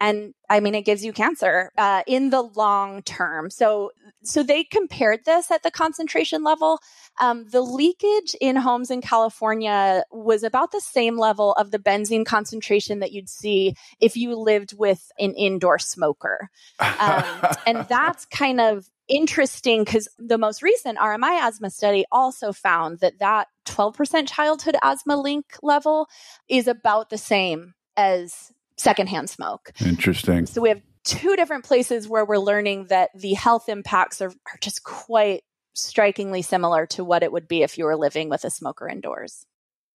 [0.00, 3.50] and I mean, it gives you cancer uh, in the long term.
[3.50, 6.78] So, so they compared this at the concentration level.
[7.20, 12.26] Um, the leakage in homes in California was about the same level of the benzene
[12.26, 17.24] concentration that you'd see if you lived with an indoor smoker, um,
[17.66, 23.20] and that's kind of interesting because the most recent RMI asthma study also found that
[23.20, 26.08] that 12% childhood asthma link level
[26.48, 29.72] is about the same as secondhand smoke.
[29.84, 30.46] Interesting.
[30.46, 34.58] So we have two different places where we're learning that the health impacts are, are
[34.60, 35.42] just quite
[35.74, 39.46] strikingly similar to what it would be if you were living with a smoker indoors.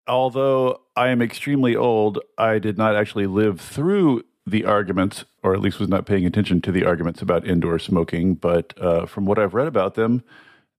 [0.08, 5.60] Although I am extremely old, I did not actually live through the arguments, or at
[5.60, 8.36] least was not paying attention to the arguments about indoor smoking.
[8.36, 10.24] But uh, from what I've read about them,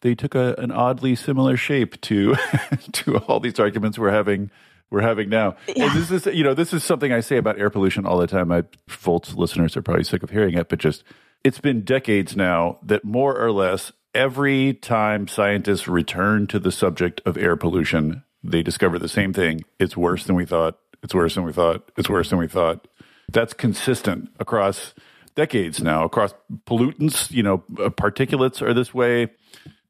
[0.01, 2.35] they took a, an oddly similar shape to
[2.93, 4.51] to all these arguments we're having
[4.93, 5.57] we're having now.
[5.75, 5.87] Yeah.
[5.87, 8.27] And this is, you know, this is something I say about air pollution all the
[8.27, 8.49] time.
[8.49, 11.03] My Volts listeners are probably sick of hearing it, but just
[11.43, 17.21] it's been decades now that more or less every time scientists return to the subject
[17.25, 19.65] of air pollution, they discover the same thing.
[19.79, 20.79] It's worse than we thought.
[21.03, 21.91] It's worse than we thought.
[21.97, 22.87] It's worse than we thought.
[23.31, 24.95] That's consistent across
[25.35, 26.35] decades now, across
[26.67, 29.29] pollutants, you know, uh, particulates are this way,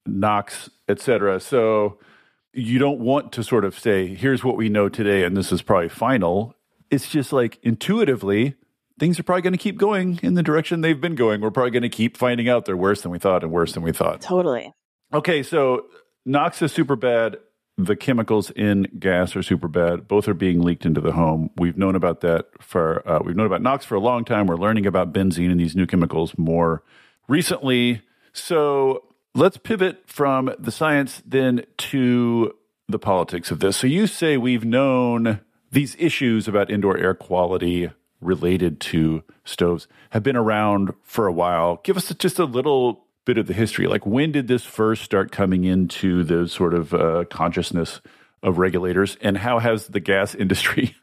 [0.07, 1.41] NOx, etc.
[1.41, 1.99] So,
[2.53, 5.63] you don't want to sort of say, here's what we know today, and this is
[5.63, 6.55] probably final.
[6.91, 8.55] It's just like intuitively,
[8.99, 11.41] things are probably going to keep going in the direction they've been going.
[11.41, 13.83] We're probably going to keep finding out they're worse than we thought and worse than
[13.83, 14.21] we thought.
[14.21, 14.73] Totally.
[15.13, 15.87] Okay, so
[16.25, 17.37] NOx is super bad.
[17.79, 20.07] The chemicals in gas are super bad.
[20.07, 21.51] Both are being leaked into the home.
[21.57, 24.47] We've known about that for uh, we've known about NOx for a long time.
[24.47, 26.83] We're learning about benzene and these new chemicals more
[27.29, 28.03] recently.
[28.35, 32.55] So let's pivot from the science then to
[32.89, 33.77] the politics of this.
[33.77, 35.41] So you say we've known
[35.71, 37.91] these issues about indoor air quality
[38.21, 41.81] related to stoves have been around for a while.
[41.83, 43.87] Give us just a little bit of the history.
[43.87, 48.01] Like, when did this first start coming into the sort of uh, consciousness
[48.43, 50.97] of regulators, and how has the gas industry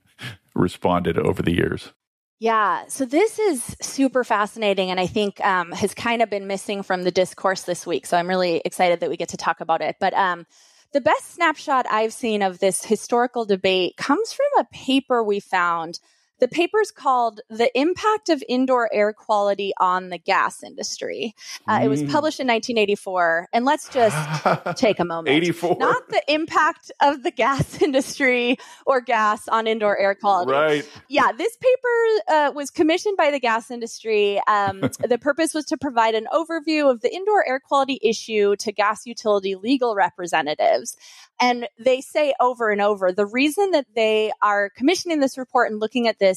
[0.54, 1.94] responded over the years?
[2.42, 6.84] Yeah, so this is super fascinating, and I think um, has kind of been missing
[6.84, 8.06] from the discourse this week.
[8.06, 9.98] So I'm really excited that we get to talk about it.
[10.00, 10.46] But um,
[10.94, 16.00] the best snapshot I've seen of this historical debate comes from a paper we found
[16.40, 21.36] the paper's called The Impact of Indoor Air Quality on the Gas Industry.
[21.68, 21.86] Uh, mm.
[21.86, 22.12] It was mm.
[22.12, 23.50] published in 1984.
[23.54, 25.36] And let's just take a moment.
[25.36, 25.78] 84.
[25.80, 30.52] Not the impact of the gas industry or gas on indoor air quality.
[30.52, 30.90] Right.
[31.08, 34.42] Yeah, this paper uh, was commissioned by the gas industry.
[34.48, 38.72] Um, the purpose was to provide an overview of the indoor air quality issue to
[38.72, 40.96] gas utility legal representatives.
[41.42, 45.80] And they say over and over the reason that they are commissioning this report and
[45.80, 46.29] looking at this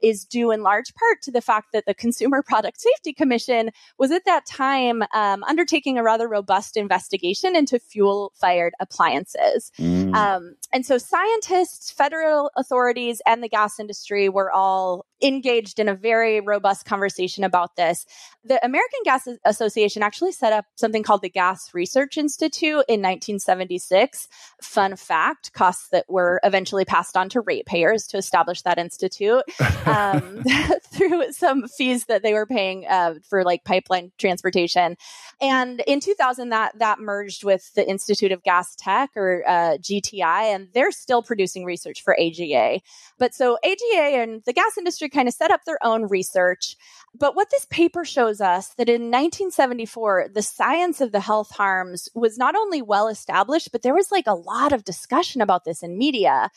[0.00, 4.10] is due in large part to the fact that the Consumer Product Safety Commission was
[4.10, 9.72] at that time um, undertaking a rather robust investigation into fuel fired appliances.
[9.78, 10.14] Mm.
[10.14, 15.94] Um, and so scientists, federal authorities, and the gas industry were all engaged in a
[15.94, 18.06] very robust conversation about this.
[18.44, 24.28] The American Gas Association actually set up something called the Gas Research Institute in 1976.
[24.62, 29.35] Fun fact costs that were eventually passed on to ratepayers to establish that institute
[29.86, 30.44] um,
[30.92, 34.96] through some fees that they were paying uh, for like pipeline transportation.
[35.40, 40.54] And in 2000, that, that merged with the Institute of Gas Tech or uh, GTI,
[40.54, 42.80] and they're still producing research for AGA.
[43.18, 46.76] But so AGA and the gas industry kind of set up their own research.
[47.18, 52.08] But what this paper shows us that in 1974, the science of the health harms
[52.14, 55.82] was not only well established, but there was like a lot of discussion about this
[55.82, 56.50] in media.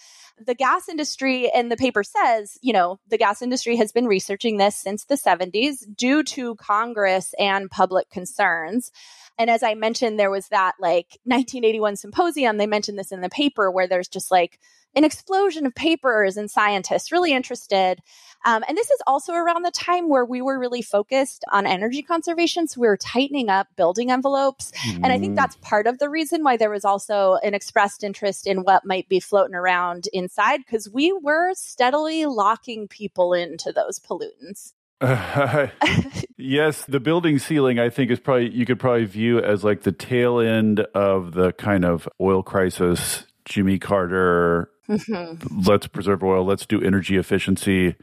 [0.45, 4.57] The gas industry, and the paper says, you know, the gas industry has been researching
[4.57, 8.91] this since the 70s due to Congress and public concerns.
[9.39, 12.57] And as I mentioned, there was that like 1981 symposium.
[12.57, 14.59] They mentioned this in the paper where there's just like
[14.95, 18.01] an explosion of papers and scientists really interested.
[18.45, 22.01] Um, and this is also around the time where we were really focused on energy
[22.01, 22.67] conservation.
[22.67, 24.71] So we were tightening up building envelopes.
[24.87, 24.95] Mm.
[25.03, 28.47] And I think that's part of the reason why there was also an expressed interest
[28.47, 33.99] in what might be floating around inside, because we were steadily locking people into those
[33.99, 34.73] pollutants.
[35.01, 35.67] Uh,
[36.37, 39.91] yes, the building sealing, I think, is probably, you could probably view as like the
[39.91, 45.59] tail end of the kind of oil crisis, Jimmy Carter, mm-hmm.
[45.65, 47.95] let's preserve oil, let's do energy efficiency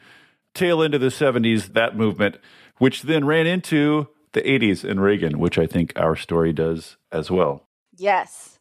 [0.57, 2.39] tail end of the 70s, that movement,
[2.79, 7.31] which then ran into the 80s and Reagan, which I think our story does as
[7.31, 7.69] well.
[7.97, 8.59] Yes.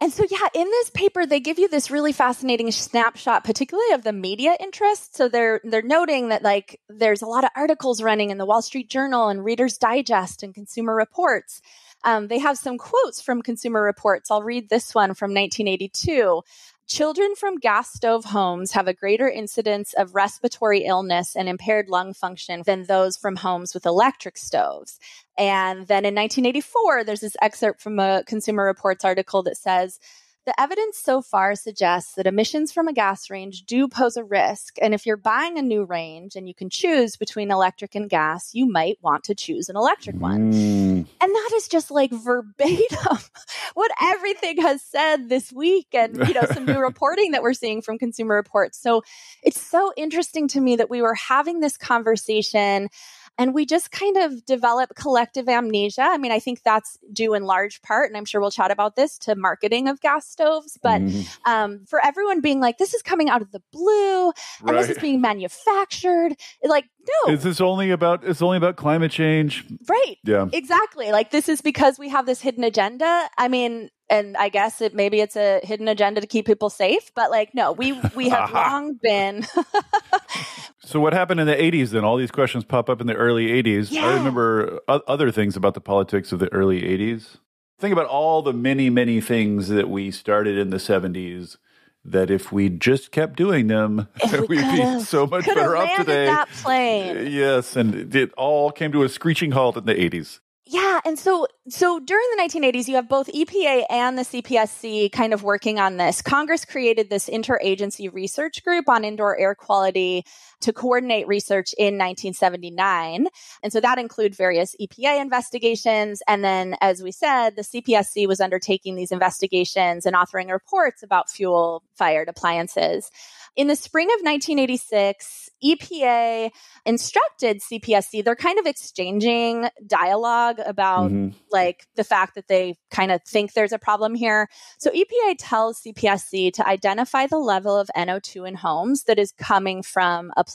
[0.00, 4.02] And so, yeah, in this paper, they give you this really fascinating snapshot, particularly of
[4.02, 5.16] the media interest.
[5.16, 8.62] So they're they're noting that like there's a lot of articles running in the Wall
[8.62, 11.62] Street Journal and Reader's Digest and Consumer Reports.
[12.04, 14.30] Um, they have some quotes from Consumer Reports.
[14.30, 16.42] I'll read this one from 1982.
[16.86, 22.12] Children from gas stove homes have a greater incidence of respiratory illness and impaired lung
[22.12, 24.98] function than those from homes with electric stoves.
[25.38, 29.98] And then in 1984, there's this excerpt from a Consumer Reports article that says
[30.46, 34.76] the evidence so far suggests that emissions from a gas range do pose a risk.
[34.80, 38.54] And if you're buying a new range and you can choose between electric and gas,
[38.54, 40.52] you might want to choose an electric one.
[40.52, 41.06] Mm.
[41.20, 43.18] And that is just like verbatim
[43.74, 47.80] what everything has said this week and, you know, some new reporting that we're seeing
[47.80, 48.78] from Consumer Reports.
[48.78, 49.02] So
[49.42, 52.88] it's so interesting to me that we were having this conversation
[53.36, 56.02] and we just kind of develop collective amnesia.
[56.02, 58.96] I mean, I think that's due in large part, and I'm sure we'll chat about
[58.96, 60.78] this to marketing of gas stoves.
[60.82, 61.50] But mm-hmm.
[61.50, 64.26] um, for everyone being like, this is coming out of the blue
[64.60, 64.80] and right.
[64.80, 66.84] this is being manufactured, like,
[67.26, 67.32] no.
[67.32, 69.64] Is this only about, it's only about climate change?
[69.88, 70.16] Right.
[70.24, 70.46] Yeah.
[70.52, 71.10] Exactly.
[71.10, 73.28] Like, this is because we have this hidden agenda.
[73.36, 77.10] I mean, and I guess it maybe it's a hidden agenda to keep people safe,
[77.14, 79.46] but like no, we we have long been.
[80.84, 81.90] so what happened in the '80s?
[81.90, 83.90] Then all these questions pop up in the early '80s.
[83.90, 84.06] Yeah.
[84.06, 87.38] I remember other things about the politics of the early '80s.
[87.78, 91.56] Think about all the many many things that we started in the '70s
[92.04, 96.26] that if we just kept doing them, we we'd be so much better off today.
[96.26, 97.16] That plane.
[97.16, 100.40] Uh, yes, and it all came to a screeching halt in the 80s.
[100.66, 105.34] Yeah, and so so during the 1980s, you have both EPA and the CPSC kind
[105.34, 106.22] of working on this.
[106.22, 110.24] Congress created this interagency research group on indoor air quality
[110.60, 113.26] to coordinate research in 1979.
[113.62, 116.22] And so that include various EPA investigations.
[116.28, 121.30] And then, as we said, the CPSC was undertaking these investigations and authoring reports about
[121.30, 123.10] fuel fired appliances.
[123.56, 126.50] In the spring of 1986, EPA
[126.84, 131.36] instructed CPSC, they're kind of exchanging dialogue about mm-hmm.
[131.52, 134.48] like the fact that they kind of think there's a problem here.
[134.78, 139.84] So EPA tells CPSC to identify the level of NO2 in homes that is coming
[139.84, 140.53] from appliances.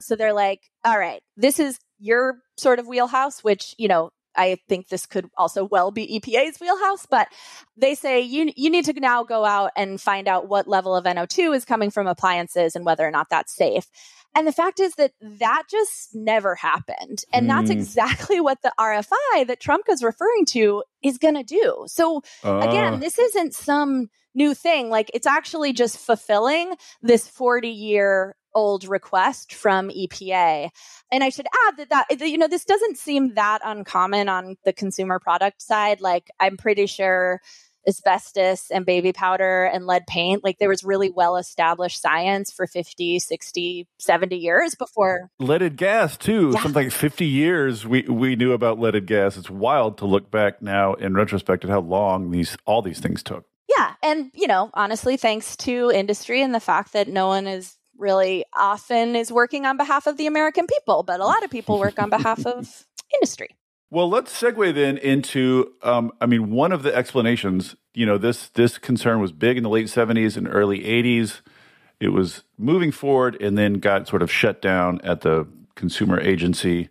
[0.00, 4.58] So they're like, all right, this is your sort of wheelhouse, which, you know, I
[4.68, 7.28] think this could also well be EPA's wheelhouse, but
[7.76, 11.04] they say you you need to now go out and find out what level of
[11.04, 13.86] NO2 is coming from appliances and whether or not that's safe.
[14.34, 17.24] And the fact is that that just never happened.
[17.32, 17.48] And mm.
[17.48, 17.78] that's hmm.
[17.78, 21.84] exactly what the RFI that Trumka is referring to is going to do.
[21.86, 22.58] So uh.
[22.58, 24.90] again, this isn't some new thing.
[24.90, 30.70] Like it's actually just fulfilling this 40 year old request from EPA.
[31.12, 34.72] And I should add that that you know this doesn't seem that uncommon on the
[34.72, 36.00] consumer product side.
[36.00, 37.40] Like I'm pretty sure
[37.88, 42.66] asbestos and baby powder and lead paint like there was really well established science for
[42.66, 46.60] 50 60 70 years before leaded gas too yeah.
[46.60, 50.60] something like 50 years we we knew about leaded gas it's wild to look back
[50.60, 54.70] now in retrospect at how long these all these things took yeah and you know
[54.74, 59.66] honestly thanks to industry and the fact that no one is really often is working
[59.66, 62.86] on behalf of the American people, but a lot of people work on behalf of
[63.14, 63.56] industry.
[63.90, 65.72] Well, let's segue then into.
[65.82, 67.74] Um, I mean, one of the explanations.
[67.94, 71.40] You know, this this concern was big in the late '70s and early '80s.
[71.98, 76.90] It was moving forward, and then got sort of shut down at the consumer agency,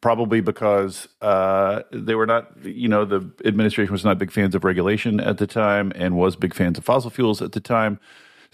[0.00, 2.64] probably because uh, they were not.
[2.64, 6.34] You know, the administration was not big fans of regulation at the time, and was
[6.34, 8.00] big fans of fossil fuels at the time.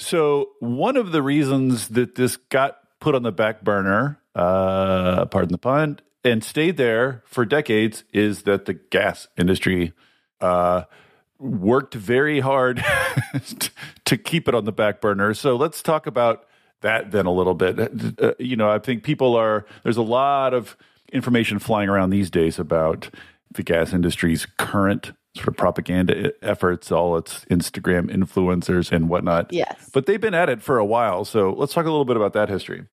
[0.01, 5.53] So, one of the reasons that this got put on the back burner, uh, pardon
[5.53, 9.93] the pun, and stayed there for decades is that the gas industry
[10.41, 10.85] uh,
[11.39, 12.83] worked very hard
[14.07, 15.35] to keep it on the back burner.
[15.35, 16.47] So, let's talk about
[16.81, 17.79] that then a little bit.
[18.19, 20.79] Uh, you know, I think people are, there's a lot of
[21.13, 23.11] information flying around these days about
[23.55, 29.53] the gas industry's current sort of propaganda efforts, all its Instagram influencers and whatnot.
[29.53, 29.91] Yes.
[29.93, 31.25] But they've been at it for a while.
[31.25, 32.87] So let's talk a little bit about that history.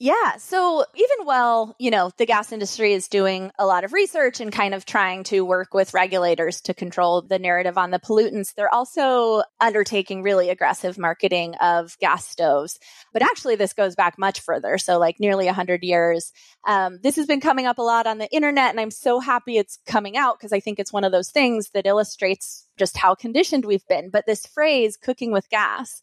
[0.00, 0.36] Yeah.
[0.38, 4.50] So even while, you know, the gas industry is doing a lot of research and
[4.50, 8.74] kind of trying to work with regulators to control the narrative on the pollutants, they're
[8.74, 12.78] also undertaking really aggressive marketing of gas stoves.
[13.14, 14.76] But actually, this goes back much further.
[14.76, 16.32] So, like nearly 100 years.
[16.66, 19.56] Um, this has been coming up a lot on the internet, and I'm so happy
[19.56, 23.14] it's coming out because I think it's one of those things that illustrates just how
[23.14, 24.10] conditioned we've been.
[24.10, 26.02] But this phrase, cooking with gas,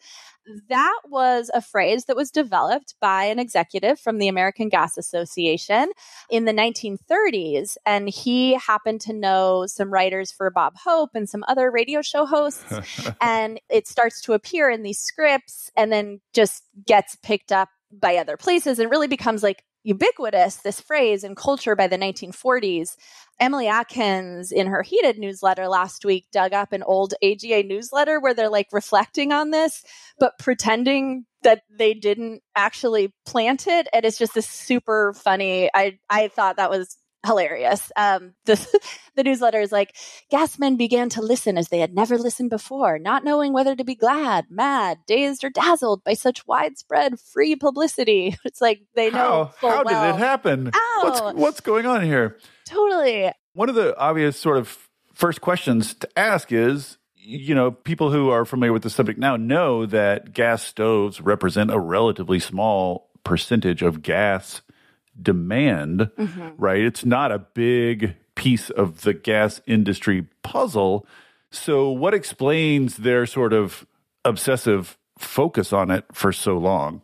[0.69, 5.91] that was a phrase that was developed by an executive from the American Gas Association
[6.29, 7.77] in the 1930s.
[7.85, 12.25] And he happened to know some writers for Bob Hope and some other radio show
[12.25, 12.63] hosts.
[13.21, 18.17] and it starts to appear in these scripts and then just gets picked up by
[18.17, 22.95] other places and really becomes like ubiquitous, this phrase in culture by the 1940s.
[23.39, 28.33] Emily Atkins, in her heated newsletter last week, dug up an old AGA newsletter where
[28.33, 29.83] they're like reflecting on this,
[30.19, 33.87] but pretending that they didn't actually plant it.
[33.91, 35.71] And it's just this super funny.
[35.73, 37.91] I, I thought that was hilarious.
[37.95, 38.55] Um, the,
[39.15, 39.95] the newsletter is like,
[40.31, 43.95] gasmen began to listen as they had never listened before, not knowing whether to be
[43.95, 48.35] glad, mad, dazed, or dazzled by such widespread free publicity.
[48.51, 49.51] It's like they know.
[49.59, 50.11] How, how well.
[50.11, 50.71] did it happen?
[51.01, 52.37] What's, what's going on here?
[52.65, 53.31] Totally.
[53.53, 54.77] One of the obvious sort of
[55.13, 59.37] first questions to ask is you know, people who are familiar with the subject now
[59.37, 64.61] know that gas stoves represent a relatively small percentage of gas
[65.19, 66.49] demand, mm-hmm.
[66.57, 66.81] right?
[66.81, 71.05] It's not a big piece of the gas industry puzzle.
[71.51, 73.85] So, what explains their sort of
[74.23, 77.01] obsessive focus on it for so long?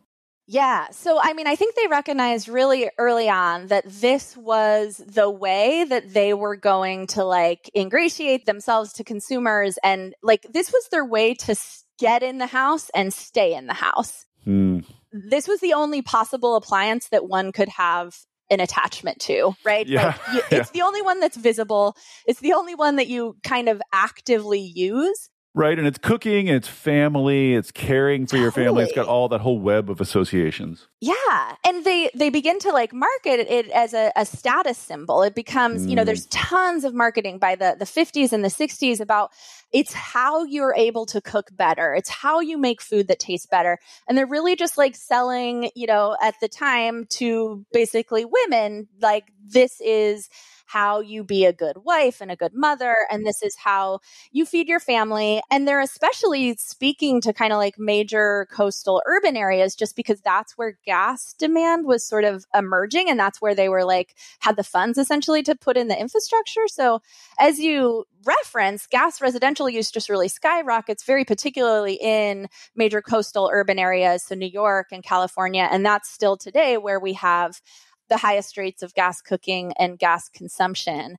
[0.50, 0.88] Yeah.
[0.92, 5.84] So, I mean, I think they recognized really early on that this was the way
[5.84, 9.78] that they were going to like ingratiate themselves to consumers.
[9.84, 11.56] And like, this was their way to
[12.00, 14.26] get in the house and stay in the house.
[14.46, 14.86] Mm
[15.30, 18.16] this was the only possible appliance that one could have
[18.50, 19.88] an attachment to, right?
[19.88, 20.08] Yeah.
[20.08, 20.82] Like you, it's yeah.
[20.82, 21.96] the only one that's visible.
[22.26, 25.30] It's the only one that you kind of actively use.
[25.58, 25.80] Right.
[25.80, 28.44] And it's cooking, it's family, it's caring for totally.
[28.44, 28.84] your family.
[28.84, 30.88] It's got all that whole web of associations.
[31.02, 31.56] Yeah.
[31.66, 35.24] And they they begin to like market it as a, a status symbol.
[35.24, 35.90] It becomes, mm.
[35.90, 36.32] you know, there's mm.
[36.32, 39.32] tons of marketing by the, the 50s and the 60s about
[39.74, 41.96] it's how you're able to cook better.
[41.96, 43.80] It's how you make food that tastes better.
[44.08, 49.24] And they're really just like selling, you know, at the time to basically women, like
[49.44, 50.30] this is
[50.68, 52.96] how you be a good wife and a good mother.
[53.10, 54.00] And this is how
[54.32, 55.42] you feed your family.
[55.50, 60.58] And they're especially speaking to kind of like major coastal urban areas just because that's
[60.58, 63.10] where gas demand was sort of emerging.
[63.10, 66.68] And that's where they were like, had the funds essentially to put in the infrastructure.
[66.68, 67.02] So
[67.40, 73.80] as you reference, gas residential use just really skyrockets, very particularly in major coastal urban
[73.80, 75.68] areas, so New York and California.
[75.72, 77.62] And that's still today where we have
[78.10, 81.18] the highest rates of gas cooking and gas consumption.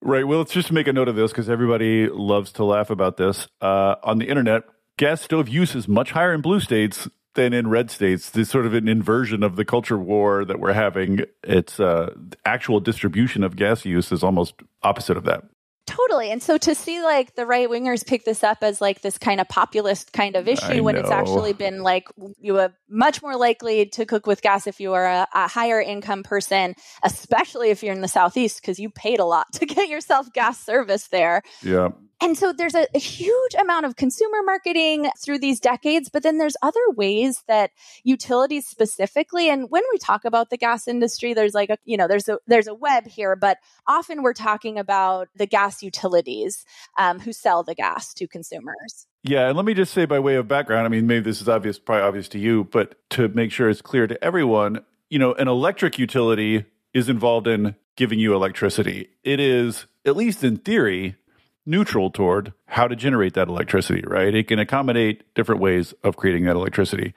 [0.00, 0.26] Right.
[0.26, 3.46] Well, let's just make a note of this because everybody loves to laugh about this.
[3.60, 4.64] Uh, on the internet,
[4.96, 8.30] gas stove use is much higher in blue states than in red states.
[8.30, 11.20] This sort of an inversion of the culture war that we're having.
[11.44, 12.14] It's uh,
[12.44, 15.44] actual distribution of gas use is almost opposite of that.
[15.86, 16.30] Totally.
[16.30, 19.40] And so to see like the right wingers pick this up as like this kind
[19.40, 22.08] of populist kind of issue when it's actually been like
[22.38, 25.80] you are much more likely to cook with gas if you are a, a higher
[25.80, 29.88] income person, especially if you're in the Southeast, because you paid a lot to get
[29.88, 31.42] yourself gas service there.
[31.62, 31.88] Yeah.
[32.22, 36.38] And so there's a, a, huge amount of consumer marketing through these decades, but then
[36.38, 37.72] there's other ways that
[38.04, 42.06] utilities specifically, and when we talk about the gas industry, there's like a, you know,
[42.06, 43.58] there's a, there's a web here, but
[43.88, 46.64] often we're talking about the gas utilities
[46.96, 49.08] um, who sell the gas to consumers.
[49.24, 51.48] Yeah, and let me just say by way of background, I mean, maybe this is
[51.48, 55.34] obvious, probably obvious to you, but to make sure it's clear to everyone, you know,
[55.34, 59.08] an electric utility is involved in giving you electricity.
[59.24, 61.16] It is, at least in theory,
[61.64, 64.34] neutral toward how to generate that electricity, right?
[64.34, 67.14] It can accommodate different ways of creating that electricity.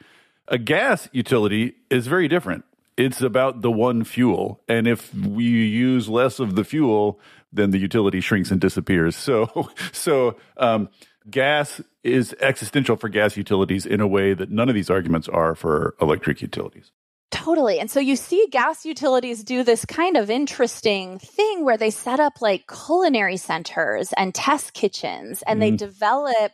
[0.48, 2.66] A gas utility is very different.
[2.98, 4.62] It's about the one fuel.
[4.68, 7.20] And if we use less of the fuel,
[7.52, 9.16] then the utility shrinks and disappears.
[9.26, 10.90] So, so, um,
[11.30, 15.56] gas is existential for gas utilities in a way that none of these arguments are
[15.56, 16.92] for electric utilities.
[17.36, 17.80] Totally.
[17.82, 22.22] And so you see gas utilities do this kind of interesting thing where they set
[22.22, 25.78] up like culinary centers and test kitchens and mm they mm-hmm.
[25.78, 26.52] develop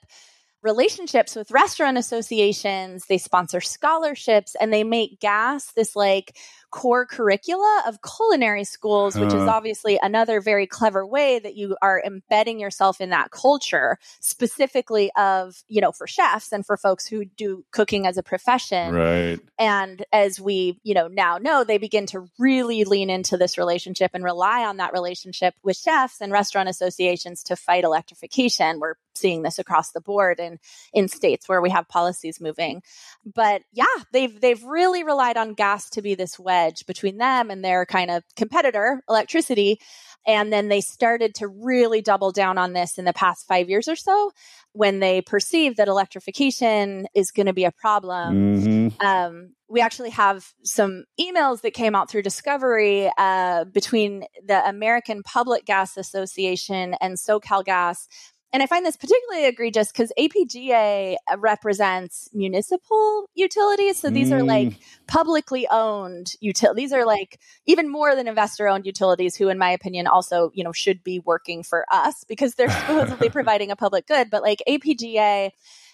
[0.64, 6.38] relationships with restaurant associations, they sponsor scholarships, and they make gas this like
[6.72, 11.76] core curricula of culinary schools, which uh, is obviously another very clever way that you
[11.82, 17.06] are embedding yourself in that culture, specifically of, you know, for chefs and for folks
[17.06, 18.96] who do cooking as a profession.
[18.96, 19.40] Right.
[19.60, 24.12] And as we, you know, now know, they begin to really lean into this relationship
[24.14, 28.80] and rely on that relationship with chefs and restaurant associations to fight electrification.
[28.80, 30.58] We're seeing this across the board in
[30.94, 32.82] in states where we have policies moving.
[33.26, 37.50] But yeah, they've they've really relied on gas to be this way wedge between them
[37.50, 39.80] and their kind of competitor, electricity.
[40.28, 43.88] And then they started to really double down on this in the past five years
[43.88, 44.32] or so
[44.74, 48.62] when they perceived that electrification is going to be a problem.
[48.62, 49.06] Mm-hmm.
[49.06, 55.24] Um, we actually have some emails that came out through Discovery uh, between the American
[55.24, 58.08] Public Gas Association and SoCal Gas
[58.54, 64.00] and I find this particularly egregious because APGA represents municipal utilities.
[64.00, 64.34] So these mm.
[64.34, 64.80] are like mm.
[65.08, 66.90] publicly owned utilities.
[66.90, 70.66] These are like even more than investor owned utilities who, in my opinion, also, you
[70.66, 74.30] know, should be working for us because they're supposedly providing a public good.
[74.30, 75.52] But like APGA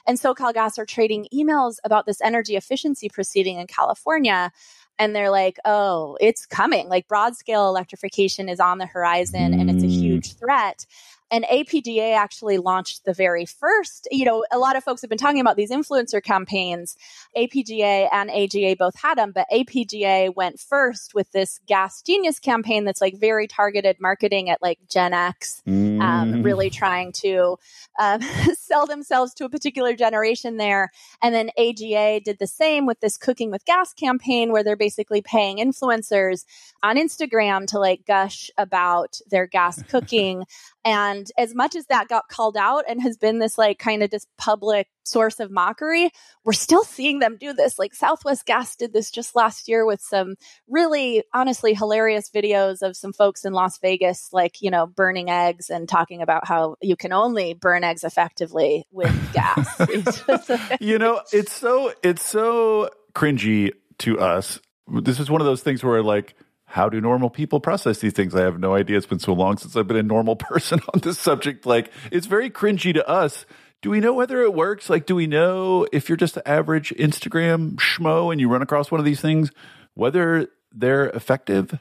[0.07, 4.51] and SoCal Gas are trading emails about this energy efficiency proceeding in California
[4.99, 6.89] and they're like, oh, it's coming.
[6.89, 9.91] Like broad scale electrification is on the horizon and it's a mm.
[9.91, 10.85] huge threat.
[11.29, 15.17] And APGA actually launched the very first, you know, a lot of folks have been
[15.17, 16.95] talking about these influencer campaigns.
[17.35, 22.85] APGA and AGA both had them, but APGA went first with this Gas Genius campaign
[22.85, 25.86] that's like very targeted marketing at like Gen X, mm.
[26.01, 27.57] Um, really trying to
[27.99, 28.21] um,
[28.57, 30.91] sell themselves to a particular generation there.
[31.21, 35.21] And then AGA did the same with this Cooking with Gas campaign where they're basically
[35.21, 36.45] paying influencers
[36.83, 40.43] on Instagram to like gush about their gas cooking.
[40.85, 44.11] And as much as that got called out and has been this like kind of
[44.11, 46.09] just public source of mockery,
[46.43, 47.79] we're still seeing them do this.
[47.79, 50.35] Like Southwest Gas did this just last year with some
[50.67, 55.69] really honestly hilarious videos of some folks in Las Vegas, like, you know, burning eggs
[55.69, 60.77] and talking about how you can only burn eggs effectively with gas.
[60.79, 64.59] you know, it's so, it's so cringy to us.
[64.87, 66.35] This is one of those things where like,
[66.69, 68.35] how do normal people process these things?
[68.35, 68.97] I have no idea.
[68.97, 71.65] It's been so long since I've been a normal person on this subject.
[71.65, 73.45] Like, it's very cringy to us
[73.81, 74.89] Do we know whether it works?
[74.89, 78.89] Like, do we know if you're just an average Instagram schmo and you run across
[78.89, 79.51] one of these things,
[79.93, 81.77] whether they're effective?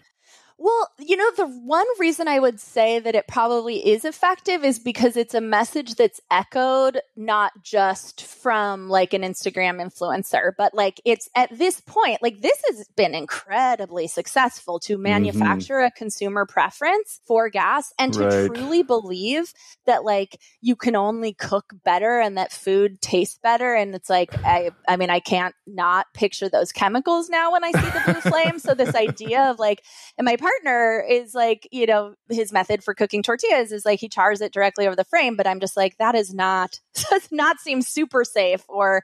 [0.59, 4.79] Well, you know, the one reason I would say that it probably is effective is
[4.79, 10.99] because it's a message that's echoed not just from like an Instagram influencer, but like
[11.05, 15.03] it's at this point, like this has been incredibly successful to mm-hmm.
[15.03, 15.89] manufacture mm-hmm.
[15.89, 18.47] a consumer preference for gas and to right.
[18.47, 19.53] truly believe
[19.85, 23.75] that like you can only cook better and that food tastes better.
[23.75, 27.73] And it's like, I, I mean, I can't not picture those chemicals now when I
[27.73, 28.59] see the blue flame.
[28.59, 29.85] So this idea of like,
[30.19, 34.09] am I partner is like, you know, his method for cooking tortillas is like he
[34.09, 35.37] chars it directly over the frame.
[35.37, 36.81] But I'm just like, that is not,
[37.11, 39.03] does not seem super safe or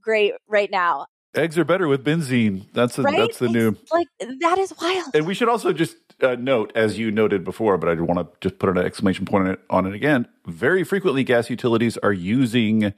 [0.00, 1.06] great right now.
[1.34, 2.66] Eggs are better with benzene.
[2.72, 3.16] That's the, right?
[3.16, 3.76] that's the it's new.
[3.92, 4.06] Like
[4.40, 5.14] that is wild.
[5.14, 8.48] And we should also just uh, note, as you noted before, but I want to
[8.48, 10.28] just put an exclamation point on it, on it again.
[10.46, 12.94] Very frequently, gas utilities are using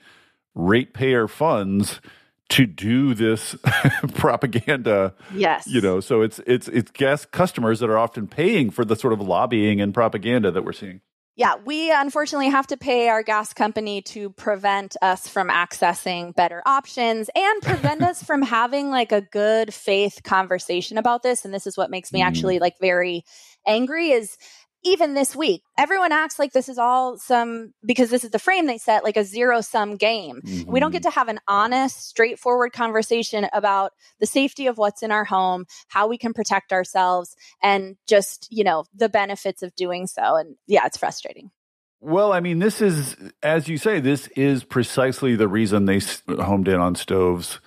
[0.55, 2.01] ratepayer funds
[2.49, 3.57] to do this
[4.15, 5.15] propaganda.
[5.35, 5.67] Yes.
[5.67, 9.13] You know, so it's it's it's gas customers that are often paying for the sort
[9.13, 11.01] of lobbying and propaganda that we're seeing.
[11.39, 16.63] Yeah, we unfortunately have to pay our gas company to prevent us from accessing better
[16.65, 21.67] options and prevent us from having like a good faith conversation about this and this
[21.67, 22.25] is what makes me mm.
[22.25, 23.23] actually like very
[23.67, 24.39] angry is
[24.85, 28.67] even this week, everyone acts like this is all some, because this is the frame
[28.67, 30.41] they set, like a zero sum game.
[30.45, 30.71] Mm-hmm.
[30.71, 31.11] We don't get mm-hmm.
[31.11, 36.07] to have an honest, straightforward conversation about the safety of what's in our home, how
[36.07, 40.37] we can protect ourselves, and just, you know, the benefits of doing so.
[40.37, 41.51] And yeah, it's frustrating.
[42.01, 46.69] Well, I mean, this is, as you say, this is precisely the reason they homed
[46.69, 47.59] in on stoves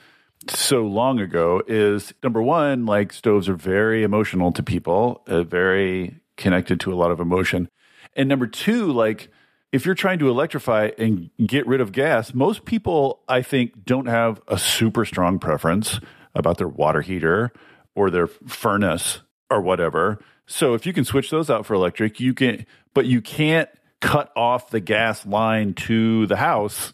[0.48, 6.22] so long ago is number one, like stoves are very emotional to people, uh, very
[6.40, 7.70] connected to a lot of emotion.
[8.16, 9.30] And number two, like
[9.72, 14.08] if you're trying to electrify and get rid of gas, most people, I think, don't
[14.08, 16.00] have a super strong preference
[16.34, 17.52] about their water heater
[17.96, 19.22] or their furnace
[19.52, 20.20] or whatever.
[20.48, 22.66] So if you can switch those out for electric, you can,
[22.96, 23.70] but you can't
[24.02, 26.94] cut off the gas line to the house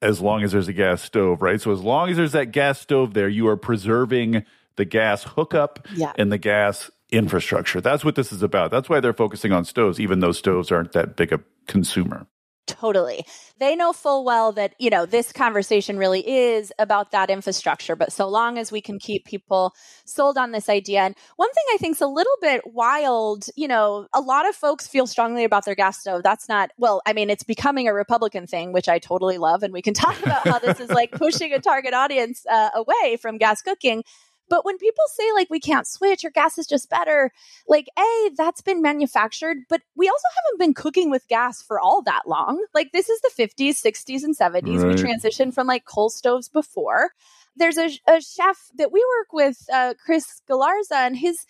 [0.00, 1.60] as long as there's a gas stove, right?
[1.60, 4.44] So as long as there's that gas stove there, you are preserving
[4.76, 6.12] the gas hookup yeah.
[6.16, 7.80] and the gas infrastructure.
[7.80, 8.70] That's what this is about.
[8.70, 12.26] That's why they're focusing on stoves, even though stoves aren't that big a consumer.
[12.66, 13.26] Totally.
[13.58, 17.94] They know full well that, you know, this conversation really is about that infrastructure.
[17.94, 19.74] But so long as we can keep people
[20.06, 21.00] sold on this idea.
[21.02, 24.54] And one thing I think is a little bit wild, you know, a lot of
[24.54, 26.22] folks feel strongly about their gas stove.
[26.22, 29.62] That's not, well, I mean, it's becoming a Republican thing, which I totally love.
[29.62, 33.18] And we can talk about how this is like pushing a target audience uh, away
[33.20, 34.04] from gas cooking.
[34.48, 37.32] But when people say like we can't switch or gas is just better,
[37.68, 42.02] like A, that's been manufactured, but we also haven't been cooking with gas for all
[42.02, 42.64] that long.
[42.74, 44.82] Like this is the 50s, 60s, and 70s.
[44.82, 44.96] Right.
[44.96, 47.10] We transitioned from like coal stoves before.
[47.56, 51.46] There's a, a chef that we work with, uh, Chris Galarza, and his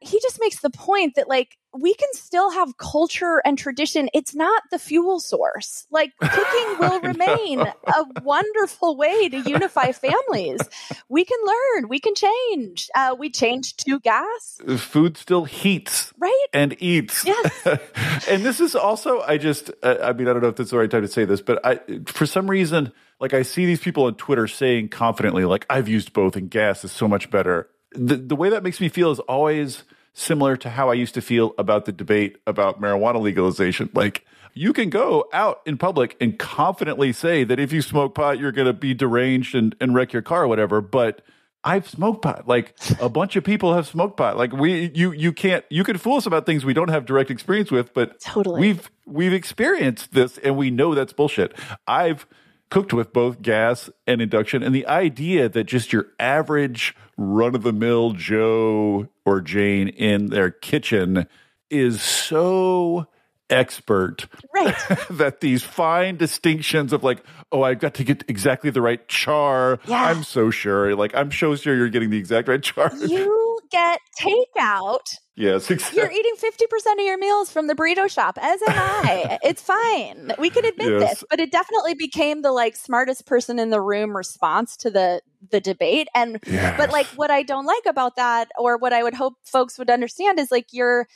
[0.00, 4.08] he just makes the point that like we can still have culture and tradition.
[4.14, 5.86] It's not the fuel source.
[5.90, 10.60] Like cooking will remain a wonderful way to unify families.
[11.08, 12.88] We can learn, we can change.
[12.94, 14.60] Uh, we changed to gas.
[14.76, 17.24] Food still heats, right, and eats.
[17.24, 17.66] Yes.
[18.28, 20.78] and this is also, I just, uh, I mean, I don't know if that's the
[20.78, 24.04] right time to say this, but I, for some reason, like I see these people
[24.04, 28.16] on Twitter saying confidently, like I've used both, and gas is so much better the,
[28.16, 29.84] the way that makes me feel is always
[30.18, 33.88] similar to how I used to feel about the debate about marijuana legalization.
[33.94, 38.38] Like, you can go out in public and confidently say that if you smoke pot,
[38.38, 40.80] you're going to be deranged and, and wreck your car or whatever.
[40.80, 41.22] But
[41.62, 42.48] I've smoked pot.
[42.48, 44.36] Like a bunch of people have smoked pot.
[44.36, 47.30] Like we, you, you can't, you can fool us about things we don't have direct
[47.30, 51.56] experience with, but totally we've, we've experienced this and we know that's bullshit.
[51.86, 52.26] I've
[52.70, 54.62] cooked with both gas and induction.
[54.62, 60.28] And the idea that just your average run of the mill Joe or Jane in
[60.28, 61.26] their kitchen
[61.70, 63.06] is so
[63.50, 64.74] expert right.
[65.10, 69.78] that these fine distinctions of like oh i've got to get exactly the right char.
[69.86, 70.04] Yeah.
[70.04, 70.94] i'm so sure.
[70.94, 72.90] Like i'm so sure you're getting the exact right char.
[72.96, 75.04] You get takeout
[75.38, 76.00] Yes, exactly.
[76.00, 79.38] You're eating 50% of your meals from the burrito shop, as am I.
[79.44, 80.32] it's fine.
[80.36, 81.10] We can admit yes.
[81.10, 85.22] this, but it definitely became the like smartest person in the room response to the
[85.52, 86.08] the debate.
[86.12, 86.76] And yes.
[86.76, 89.90] but like what I don't like about that or what I would hope folks would
[89.90, 91.06] understand is like you're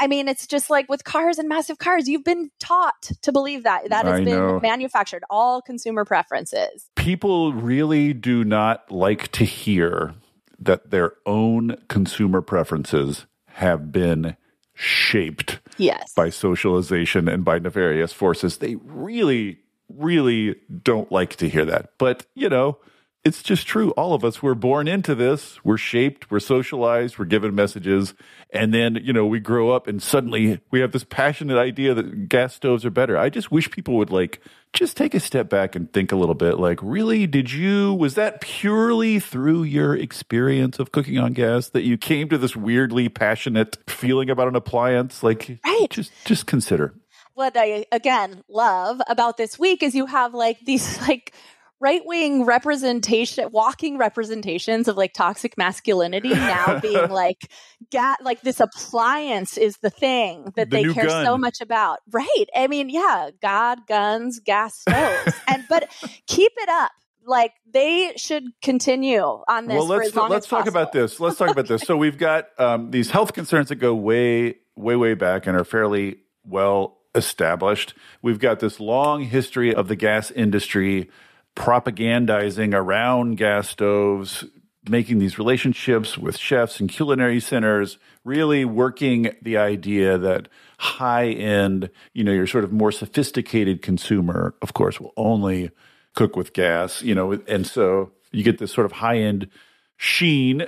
[0.00, 2.08] I mean, it's just like with cars and massive cars.
[2.08, 3.90] You've been taught to believe that.
[3.90, 4.58] That has I been know.
[4.58, 6.88] manufactured, all consumer preferences.
[6.96, 10.14] People really do not like to hear
[10.60, 14.36] that their own consumer preferences have been
[14.74, 16.12] shaped yes.
[16.14, 18.58] by socialization and by nefarious forces.
[18.58, 19.58] They really
[19.96, 21.90] really don't like to hear that.
[21.98, 22.78] But, you know,
[23.24, 23.90] it's just true.
[23.92, 25.62] All of us were born into this.
[25.64, 28.14] We're shaped, we're socialized, we're given messages.
[28.52, 32.28] And then, you know, we grow up and suddenly we have this passionate idea that
[32.28, 33.18] gas stoves are better.
[33.18, 34.40] I just wish people would like
[34.72, 38.14] just take a step back and think a little bit like, really, did you, was
[38.14, 43.08] that purely through your experience of cooking on gas that you came to this weirdly
[43.08, 45.22] passionate feeling about an appliance?
[45.22, 45.86] Like, right.
[45.90, 46.94] just, just consider.
[47.34, 51.32] What I, again, love about this week is you have like these like
[51.80, 57.50] right wing representation, walking representations of like toxic masculinity now being like,
[57.90, 61.24] ga- like this appliance is the thing that The they care gun.
[61.24, 61.98] so much about.
[62.10, 62.46] Right.
[62.54, 65.34] I mean, yeah, God, guns, gas stoves.
[65.48, 65.88] and, but
[66.26, 66.92] keep it up.
[67.26, 71.20] Like they should continue on this well, let's let's talk about this.
[71.20, 71.82] Let's talk about this.
[71.82, 75.62] So we've got um, these health concerns that go way, way, way back and are
[75.62, 77.94] fairly well established.
[78.22, 81.10] We've got this long history of the gas industry
[81.56, 84.44] propagandizing around gas stoves,
[84.88, 90.48] making these relationships with chefs and culinary centers, really working the idea that
[90.78, 95.70] high end, you know, your sort of more sophisticated consumer, of course, will only
[96.14, 99.48] cook with gas, you know, and so you get this sort of high end
[99.96, 100.66] sheen.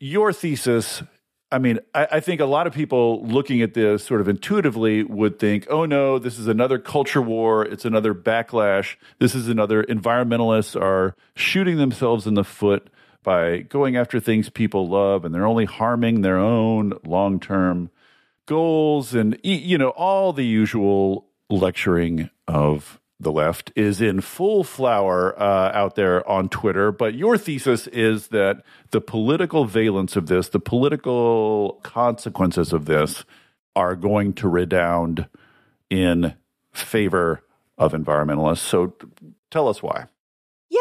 [0.00, 1.02] Your thesis,
[1.50, 5.02] I mean, I, I think a lot of people looking at this sort of intuitively
[5.02, 7.64] would think, oh no, this is another culture war.
[7.64, 8.96] It's another backlash.
[9.18, 12.90] This is another environmentalists are shooting themselves in the foot
[13.22, 17.90] by going after things people love and they're only harming their own long term
[18.46, 25.38] goals and you know all the usual lecturing of the left is in full flower
[25.40, 26.92] uh, out there on Twitter.
[26.92, 33.24] But your thesis is that the political valence of this, the political consequences of this,
[33.74, 35.26] are going to redound
[35.90, 36.34] in
[36.72, 37.42] favor
[37.76, 38.58] of environmentalists.
[38.58, 38.94] So
[39.50, 40.06] tell us why.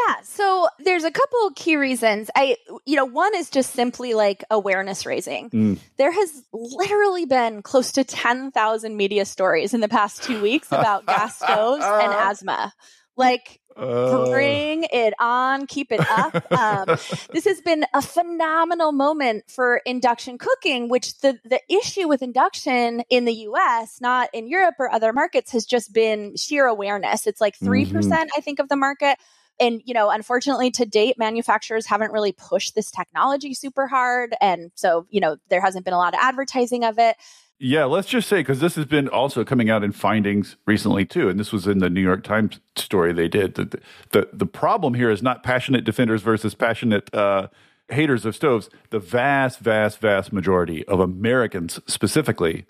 [0.07, 2.29] Yeah, so there's a couple key reasons.
[2.35, 5.49] I you know, one is just simply like awareness raising.
[5.49, 5.79] Mm.
[5.97, 11.05] There has literally been close to 10,000 media stories in the past 2 weeks about
[11.07, 12.73] gas stoves and asthma.
[13.15, 16.51] Like Uh, bring it on, keep it up.
[16.51, 16.85] Um,
[17.31, 23.03] this has been a phenomenal moment for induction cooking, which the, the issue with induction
[23.09, 27.27] in the US, not in Europe or other markets, has just been sheer awareness.
[27.27, 29.19] It's like 3%, percent I think, of the market.
[29.59, 34.35] And, you know, unfortunately to date, manufacturers haven't really pushed this technology super hard.
[34.39, 37.15] And so, you know, there hasn't been a lot of advertising of it.
[37.59, 41.27] Yeah, let's just say because this has been also coming out in findings recently too,
[41.27, 43.55] and this was in the New York Times story they did.
[43.55, 43.81] The
[44.11, 47.47] the, the problem here is not passionate defenders versus passionate uh,
[47.89, 48.69] haters of stoves.
[48.91, 52.65] The vast, vast, vast majority of Americans specifically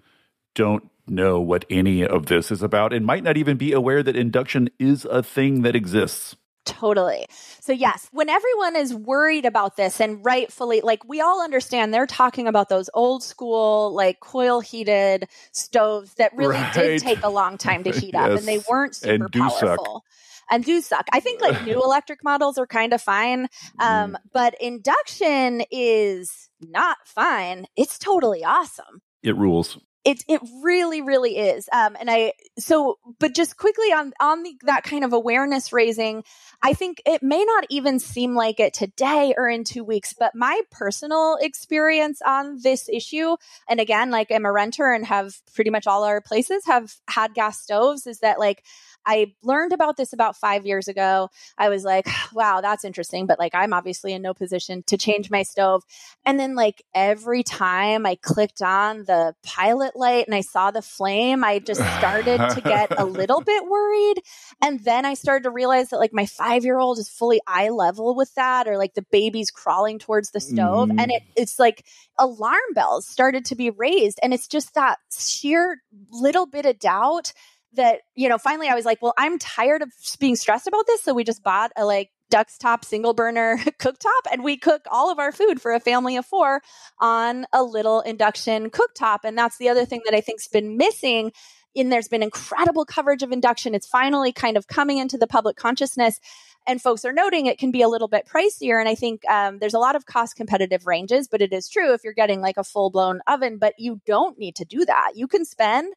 [0.55, 4.15] don't know what any of this is about, and might not even be aware that
[4.15, 6.37] induction is a thing that exists.
[6.67, 7.25] Totally.
[7.61, 12.05] So, yes, when everyone is worried about this and rightfully, like we all understand they're
[12.05, 16.73] talking about those old school, like coil heated stoves that really Right.
[16.73, 19.79] did take a long time to heat up and they weren't super And do suck.
[19.79, 20.03] powerful.
[20.51, 21.05] And do suck.
[21.13, 23.47] I think like new electric models are kind of fine.
[23.79, 24.15] Um, Mm.
[24.33, 27.65] But induction is not fine.
[27.77, 29.77] It's totally awesome It rules.
[30.07, 31.67] It it really really is.
[31.71, 36.23] Um and i so but just quickly on on the, that kind of awareness raising
[36.61, 40.33] i think it may not even seem like it today or in 2 weeks but
[40.33, 43.35] my personal experience on this issue
[43.67, 47.33] and again like i'm a renter and have pretty much all our places have had
[47.33, 48.63] gas stoves is that like
[49.07, 51.29] I learned about this about five years ago.
[51.57, 53.25] I was like, wow, that's interesting.
[53.25, 55.83] But like, I'm obviously in no position to change my stove.
[56.25, 60.81] And then, like, every time I clicked on the pilot light and I saw the
[60.81, 64.21] flame, I just started to get a little bit worried.
[64.61, 67.69] And then I started to realize that, like, my five year old is fully eye
[67.69, 70.89] level with that, or like the baby's crawling towards the stove.
[70.89, 70.99] Mhm.
[71.01, 71.85] And it, it's like
[72.19, 74.19] alarm bells started to be raised.
[74.21, 75.81] And it's just that sheer
[76.11, 77.31] little bit of doubt
[77.77, 81.01] that, you know, finally I was like, well, I'm tired of being stressed about this.
[81.01, 85.19] So we just bought a like, Duxtop single burner cooktop, and we cook all of
[85.19, 86.61] our food for a family of four
[86.99, 89.19] on a little induction cooktop.
[89.23, 91.31] And that's the other thing that I think's been missing.
[91.75, 93.75] In there's been incredible coverage of induction.
[93.75, 96.19] It's finally kind of coming into the public consciousness,
[96.67, 98.79] and folks are noting it can be a little bit pricier.
[98.79, 101.93] And I think um, there's a lot of cost competitive ranges, but it is true
[101.93, 105.11] if you're getting like a full blown oven, but you don't need to do that.
[105.15, 105.93] You can spend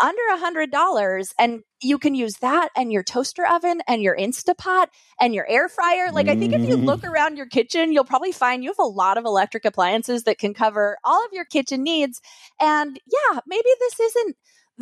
[0.00, 4.16] under a hundred dollars and you can use that and your toaster oven and your
[4.16, 4.86] instapot
[5.20, 6.84] and your air fryer like i think if you Mm.
[6.84, 10.38] look around your kitchen you'll probably find you have a lot of electric appliances that
[10.38, 12.20] can cover all of your kitchen needs
[12.60, 14.36] and yeah maybe this isn't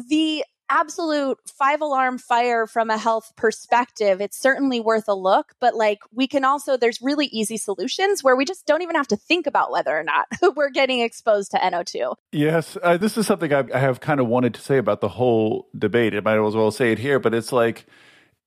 [0.09, 5.55] the absolute five alarm fire from a health perspective, it's certainly worth a look.
[5.61, 9.09] But like we can also, there's really easy solutions where we just don't even have
[9.09, 12.15] to think about whether or not we're getting exposed to NO2.
[12.33, 12.77] Yes.
[12.83, 15.69] Uh, this is something I, I have kind of wanted to say about the whole
[15.77, 16.15] debate.
[16.15, 17.87] I might as well say it here, but it's like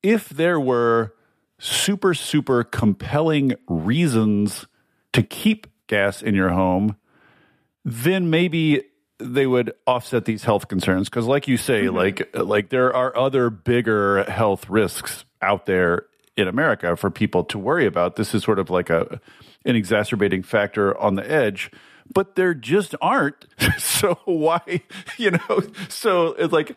[0.04, 1.14] if there were
[1.60, 4.66] super, super compelling reasons
[5.14, 6.96] to keep gas in your home,
[7.84, 8.84] then maybe
[9.20, 11.96] they would offset these health concerns because like you say mm-hmm.
[11.96, 16.06] like like there are other bigger health risks out there
[16.38, 19.20] in America for people to worry about this is sort of like a
[19.66, 21.70] an exacerbating factor on the edge
[22.14, 23.46] but there just aren't
[23.78, 24.82] so why
[25.18, 26.76] you know so it's like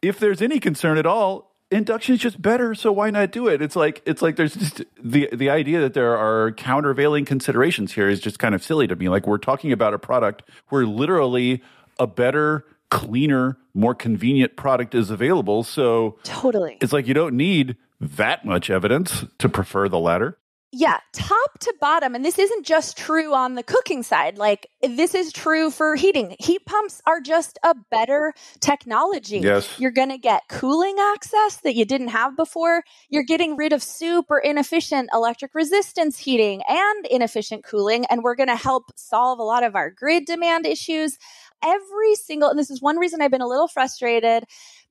[0.00, 3.60] if there's any concern at all induction is just better so why not do it?
[3.60, 8.08] It's like it's like there's just the the idea that there are countervailing considerations here
[8.08, 9.08] is just kind of silly to me.
[9.08, 11.62] Like we're talking about a product where literally
[11.98, 16.78] a better cleaner more convenient product is available so totally.
[16.80, 20.38] it's like you don't need that much evidence to prefer the latter
[20.76, 22.16] yeah, top to bottom.
[22.16, 24.38] And this isn't just true on the cooking side.
[24.38, 26.34] Like, this is true for heating.
[26.40, 29.38] Heat pumps are just a better technology.
[29.38, 29.78] Yes.
[29.78, 32.82] You're going to get cooling access that you didn't have before.
[33.08, 38.04] You're getting rid of super inefficient electric resistance heating and inefficient cooling.
[38.06, 41.18] And we're going to help solve a lot of our grid demand issues
[41.64, 44.44] every single, and this is one reason I've been a little frustrated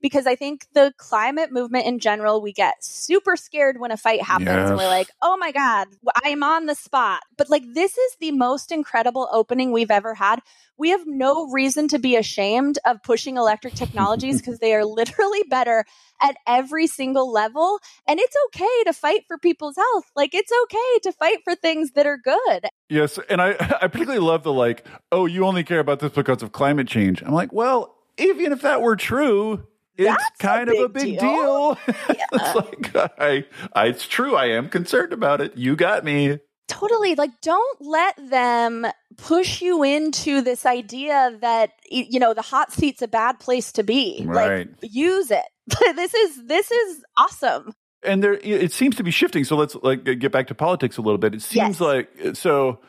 [0.04, 4.20] because I think the climate movement in general, we get super scared when a fight
[4.20, 4.68] happens yes.
[4.68, 5.88] and we're like, oh my God,
[6.22, 7.22] I'm on the spot.
[7.38, 10.40] But like, this is the most incredible opening we've ever had.
[10.76, 15.42] We have no reason to be ashamed of pushing electric technologies because they are literally
[15.48, 15.86] better
[16.20, 17.78] at every single level.
[18.06, 20.04] And it's okay to fight for people's health.
[20.14, 22.66] Like, it's okay to fight for things that are good.
[22.90, 23.18] Yes.
[23.30, 26.52] And I, I particularly love the like, oh, you only care about this because of
[26.52, 27.22] climate change.
[27.22, 29.66] I'm like, well, even if that were true,
[29.96, 31.74] it's That's kind a of a big deal.
[31.76, 31.78] deal.
[32.08, 32.26] Yeah.
[32.32, 34.34] it's like I, I, it's true.
[34.34, 35.56] I am concerned about it.
[35.56, 36.38] You got me.
[36.66, 37.14] Totally.
[37.14, 38.86] Like, don't let them
[39.16, 43.82] push you into this idea that you know the hot seat's a bad place to
[43.82, 44.22] be.
[44.24, 44.68] Right.
[44.68, 45.44] Like, use it.
[45.96, 47.72] this is this is awesome.
[48.02, 49.44] And there, it seems to be shifting.
[49.44, 51.34] So let's like get back to politics a little bit.
[51.34, 51.80] It seems yes.
[51.80, 52.80] like so.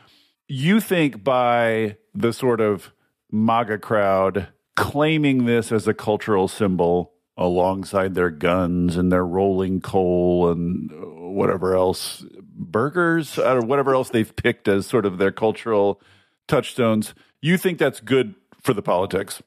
[0.47, 2.91] You think by the sort of
[3.31, 10.49] MAGA crowd claiming this as a cultural symbol alongside their guns and their rolling coal
[10.49, 10.89] and
[11.35, 16.01] whatever else, burgers or whatever else they've picked as sort of their cultural
[16.47, 17.13] touchstones.
[17.41, 19.41] You think that's good for the politics?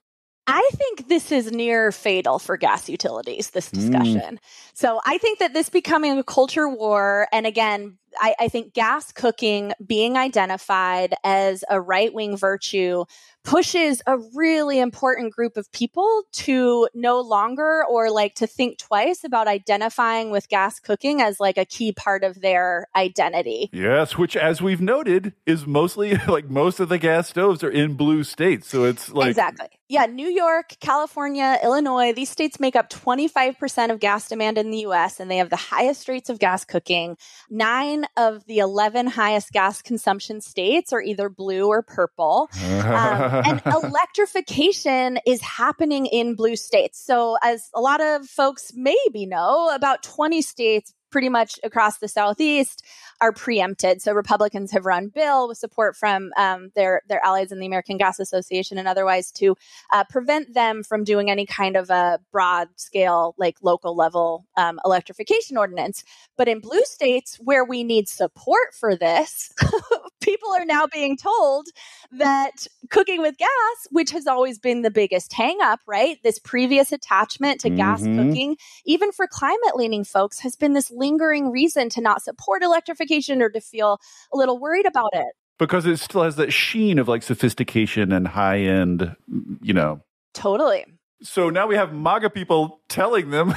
[0.50, 3.74] I think this is near fatal for gas utilities, this mm.
[3.74, 4.36] discussion.
[4.36, 4.38] Mm.
[4.72, 9.12] So I think that this becoming a culture war, and again, I, I think gas
[9.12, 13.04] cooking being identified as a right wing virtue
[13.48, 19.24] pushes a really important group of people to no longer or like to think twice
[19.24, 23.70] about identifying with gas cooking as like a key part of their identity.
[23.72, 27.94] Yes, which as we've noted is mostly like most of the gas stoves are in
[27.94, 28.68] blue states.
[28.68, 29.68] So it's like Exactly.
[29.90, 34.80] Yeah, New York, California, Illinois, these states make up 25% of gas demand in the
[34.80, 37.16] US and they have the highest rates of gas cooking.
[37.48, 42.50] 9 of the 11 highest gas consumption states are either blue or purple.
[42.62, 42.62] Um,
[43.46, 47.02] and electrification is happening in blue states.
[47.02, 52.08] So, as a lot of folks maybe know, about 20 states pretty much across the
[52.08, 52.84] southeast
[53.20, 54.00] are preempted.
[54.00, 57.96] So Republicans have run bill with support from um, their their allies in the American
[57.96, 59.56] Gas Association and otherwise to
[59.92, 64.78] uh, prevent them from doing any kind of a broad scale, like local level um,
[64.84, 66.04] electrification ordinance.
[66.36, 69.52] But in blue states where we need support for this,
[70.28, 71.68] people are now being told
[72.12, 73.48] that cooking with gas,
[73.90, 76.18] which has always been the biggest hangup, right?
[76.22, 77.76] This previous attachment to mm-hmm.
[77.76, 82.62] gas cooking, even for climate leaning folks, has been this lingering reason to not support
[82.62, 84.00] electrification or to feel
[84.32, 85.28] a little worried about it.
[85.58, 89.16] Because it still has that sheen of like sophistication and high end,
[89.60, 90.02] you know.
[90.34, 90.84] Totally.
[91.22, 93.54] So now we have MAGA people telling them,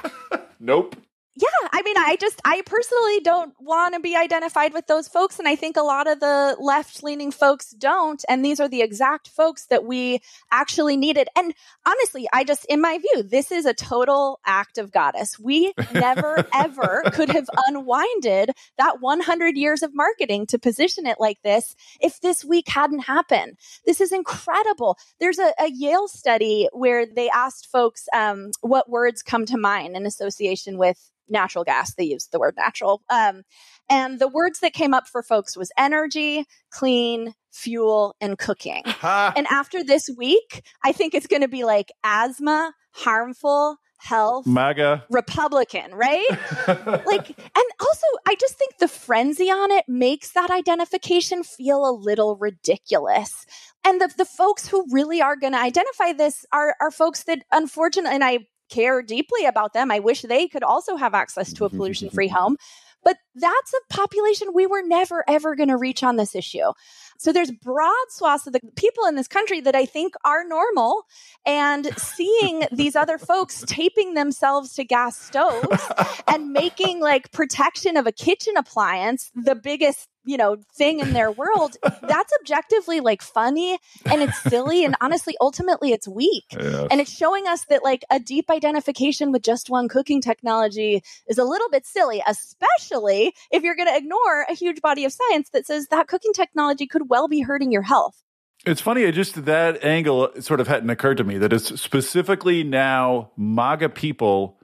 [0.60, 0.94] nope,
[1.40, 5.38] yeah, I mean, I just, I personally don't want to be identified with those folks.
[5.38, 8.24] And I think a lot of the left leaning folks don't.
[8.28, 10.20] And these are the exact folks that we
[10.50, 11.28] actually needed.
[11.36, 11.54] And
[11.86, 15.38] honestly, I just, in my view, this is a total act of goddess.
[15.38, 21.40] We never, ever could have unwinded that 100 years of marketing to position it like
[21.44, 23.58] this if this week hadn't happened.
[23.86, 24.98] This is incredible.
[25.20, 29.94] There's a, a Yale study where they asked folks um, what words come to mind
[29.94, 30.98] in association with
[31.28, 31.94] natural gas.
[31.94, 33.02] They used the word natural.
[33.10, 33.42] Um,
[33.88, 38.82] and the words that came up for folks was energy, clean, fuel, and cooking.
[39.02, 45.04] and after this week, I think it's going to be like asthma, harmful, health, MAGA,
[45.10, 46.28] Republican, right?
[46.68, 51.92] like, and also, I just think the frenzy on it makes that identification feel a
[51.92, 53.44] little ridiculous.
[53.84, 57.42] And the, the folks who really are going to identify this are, are folks that,
[57.52, 58.38] unfortunately, and I
[58.68, 59.90] care deeply about them.
[59.90, 62.56] I wish they could also have access to a pollution free home.
[63.04, 66.72] But that's a population we were never, ever going to reach on this issue.
[67.18, 71.04] So there's broad swaths of the people in this country that I think are normal
[71.46, 75.82] and seeing these other folks taping themselves to gas stoves
[76.28, 81.30] and making like protection of a kitchen appliance the biggest you know thing in their
[81.30, 86.44] world that's objectively like funny and it's silly and honestly ultimately it's weak.
[86.50, 91.38] And it's showing us that like a deep identification with just one cooking technology is
[91.38, 95.50] a little bit silly especially if you're going to ignore a huge body of science
[95.50, 98.22] that says that cooking technology could well be hurting your health.
[98.66, 102.64] It's funny, I just that angle sort of hadn't occurred to me that it's specifically
[102.64, 104.58] now MAGA people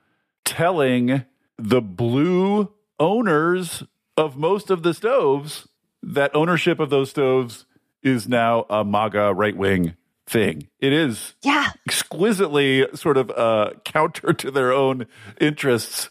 [0.44, 1.24] telling
[1.56, 3.84] the blue owners
[4.16, 5.68] of most of the stoves,
[6.02, 7.64] that ownership of those stoves
[8.02, 9.96] is now a MAGA right wing
[10.26, 10.68] thing.
[10.80, 11.70] It is yeah.
[11.86, 15.06] exquisitely sort of uh, counter to their own
[15.40, 16.10] interests.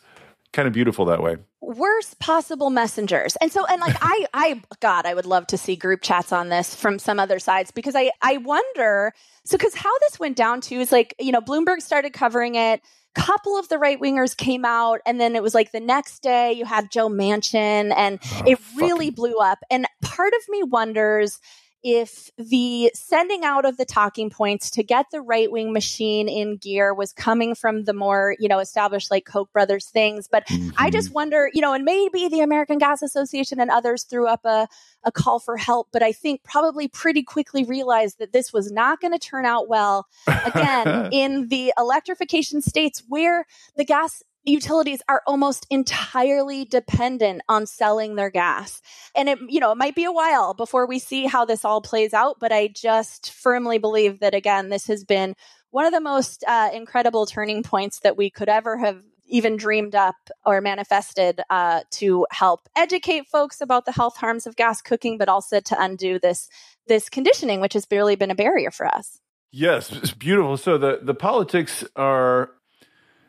[0.52, 1.38] Kind of beautiful that way.
[1.62, 3.36] Worst possible messengers.
[3.38, 6.50] And so, and like, I, I, God, I would love to see group chats on
[6.50, 9.14] this from some other sides because I, I wonder.
[9.46, 12.82] So, because how this went down too is like, you know, Bloomberg started covering it
[13.14, 16.52] couple of the right wingers came out and then it was like the next day
[16.52, 19.60] you had Joe Manchin and oh, it really blew up.
[19.70, 21.40] And part of me wonders
[21.84, 26.56] if the sending out of the talking points to get the right wing machine in
[26.56, 30.28] gear was coming from the more, you know, established like Koch brothers things.
[30.28, 30.70] But mm-hmm.
[30.78, 31.16] I just mm-hmm.
[31.16, 34.68] wonder, you know, and maybe the American Gas Association and others threw up a,
[35.04, 39.02] a call for help, but I think probably pretty quickly realized that this was not
[39.02, 40.08] going to turn out well.
[40.28, 48.16] Again, in the electrification states where the gas utilities are almost entirely dependent on selling
[48.16, 48.82] their gas.
[49.16, 51.82] And it, you know, it might be a while before we see how this all
[51.82, 55.36] plays out, but I just firmly believe that again, this has been
[55.72, 59.96] one of the most uh, incredible turning points that we could ever have even dreamed
[59.96, 60.16] up
[60.46, 65.30] or manifested uh, to help educate folks about the health harms of gas cooking, but
[65.30, 66.50] also to undo this
[66.88, 69.20] this conditioning, which has barely been a barrier for us.
[69.52, 70.58] Yes, it's beautiful.
[70.58, 72.52] So the the politics are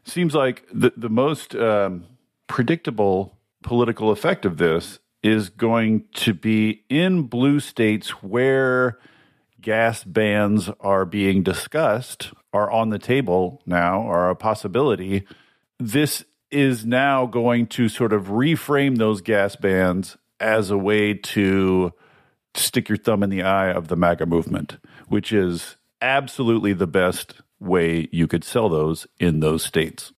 [0.04, 2.06] seems like the the most um,
[2.46, 8.98] predictable political effect of this is going to be in blue states where
[9.60, 15.26] gas bans are being discussed, are on the table now, are a possibility.
[15.78, 21.92] This is now going to sort of reframe those gas bans as a way to
[22.54, 24.76] stick your thumb in the eye of the MAGA movement,
[25.08, 30.12] which is absolutely the best way you could sell those in those states.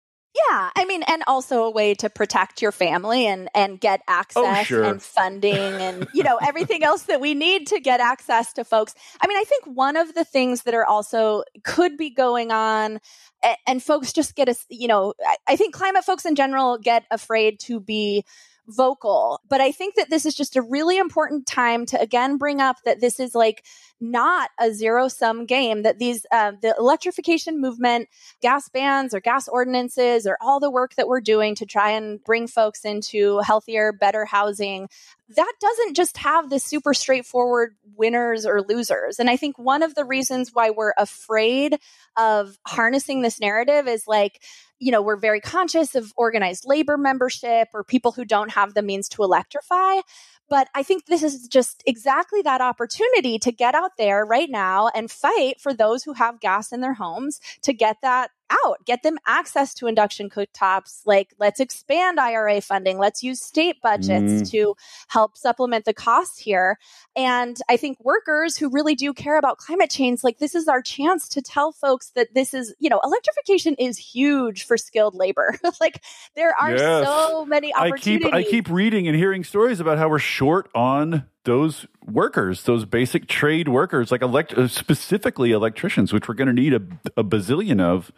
[0.50, 4.12] Yeah, I mean, and also a way to protect your family and and get oh,
[4.12, 4.84] access oh, sure.
[4.84, 8.94] and funding and you know everything else that we need to get access to folks.
[9.20, 13.00] I mean, I think one of the things that are also could be going on,
[13.42, 16.76] and, and folks just get a you know, I, I think climate folks in general
[16.78, 18.24] get afraid to be
[18.68, 19.40] vocal.
[19.48, 22.76] But I think that this is just a really important time to again bring up
[22.84, 23.64] that this is like
[24.00, 28.08] not a zero sum game that these uh, the electrification movement
[28.42, 32.22] gas bans or gas ordinances or all the work that we're doing to try and
[32.24, 34.88] bring folks into healthier better housing
[35.34, 39.94] that doesn't just have this super straightforward winners or losers and i think one of
[39.94, 41.78] the reasons why we're afraid
[42.16, 44.40] of harnessing this narrative is like
[44.78, 48.82] you know, we're very conscious of organized labor membership or people who don't have the
[48.82, 50.00] means to electrify.
[50.48, 54.88] But I think this is just exactly that opportunity to get out there right now
[54.94, 59.02] and fight for those who have gas in their homes to get that out, get
[59.02, 61.02] them access to induction cooktops.
[61.04, 62.98] Like, let's expand IRA funding.
[62.98, 64.50] Let's use state budgets mm.
[64.50, 64.76] to
[65.08, 66.78] help supplement the costs here.
[67.14, 70.82] And I think workers who really do care about climate change, like, this is our
[70.82, 75.58] chance to tell folks that this is, you know, electrification is huge for skilled labor.
[75.80, 76.02] like,
[76.34, 77.06] there are yes.
[77.06, 78.26] so many opportunities.
[78.26, 82.64] I keep, I keep reading and hearing stories about how we're short on those workers,
[82.64, 86.82] those basic trade workers, like elect- uh, specifically electricians, which we're going to need a,
[87.16, 88.12] a bazillion of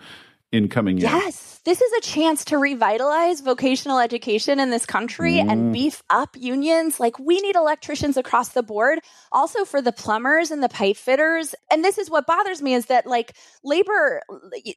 [0.51, 1.13] in coming years.
[1.13, 1.58] Yes.
[1.65, 5.51] This is a chance to revitalize vocational education in this country mm.
[5.51, 6.99] and beef up unions.
[6.99, 9.01] Like we need electricians across the board,
[9.33, 11.55] also for the plumbers and the pipe fitters.
[11.71, 14.23] And this is what bothers me is that like labor,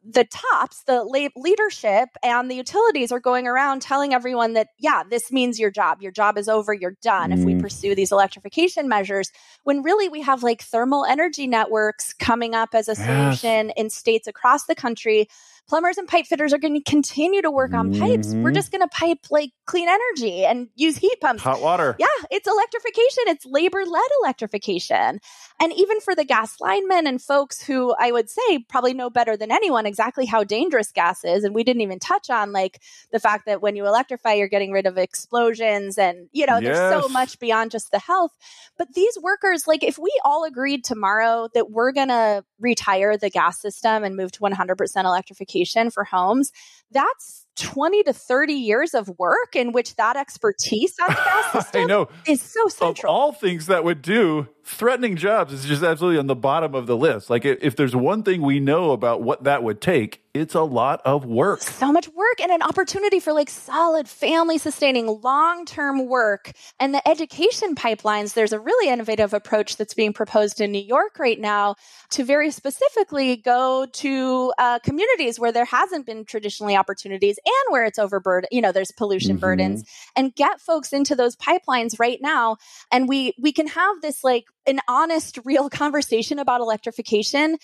[0.03, 1.03] the tops, the
[1.36, 6.01] leadership and the utilities are going around telling everyone that, yeah, this means your job.
[6.01, 6.73] Your job is over.
[6.73, 7.38] You're done mm.
[7.38, 7.61] if we mm.
[7.61, 9.32] pursue these electrification measures.
[9.63, 13.73] When really we have like thermal energy networks coming up as a solution yes.
[13.77, 15.27] in states across the country
[15.71, 18.01] plumbers and pipe fitters are going to continue to work on mm-hmm.
[18.01, 18.34] pipes.
[18.34, 18.53] We're mm-hmm.
[18.55, 21.43] just going to pipe like clean energy and use heat pumps.
[21.43, 21.95] Hot water.
[21.99, 23.24] Yeah, it's electrification.
[23.28, 25.19] It's labor led electrification.
[25.59, 29.38] And even for the gas linemen and folks who I would say probably know better
[29.38, 31.43] than anyone exactly how dangerous gas is.
[31.43, 34.72] And we didn't even touch on like the fact that when you electrify, you're getting
[34.72, 36.78] rid of explosions and, you know, yes.
[36.78, 38.32] there's so much beyond just the health.
[38.78, 43.30] But these workers, like if we all agreed tomorrow that we're going to retire the
[43.30, 46.51] gas system and move to 100% electrification for homes,
[46.91, 51.82] that's 20 to 30 years of work in which that expertise on the gas system
[51.84, 52.09] I know.
[52.28, 53.14] is so central.
[53.14, 56.88] Of all things that would do, threatening jobs is just absolutely on the bottom of
[56.88, 57.30] the list.
[57.30, 61.01] Like if there's one thing we know about what that would take, it's a lot
[61.03, 61.61] of work.
[61.61, 66.53] So much work and an opportunity for like solid family sustaining long term work.
[66.80, 71.19] And the education pipelines, there's a really innovative approach that's being proposed in New York
[71.19, 71.76] right now
[72.11, 77.84] to very specifically go to uh, communities where there hasn't been traditionally opportunities and where
[77.84, 79.41] it's overburdened, you know, there's pollution mm-hmm.
[79.41, 79.84] burdens
[80.15, 82.55] and get folks into those pipelines right now.
[82.91, 87.57] And we, we can have this like an honest, real conversation about electrification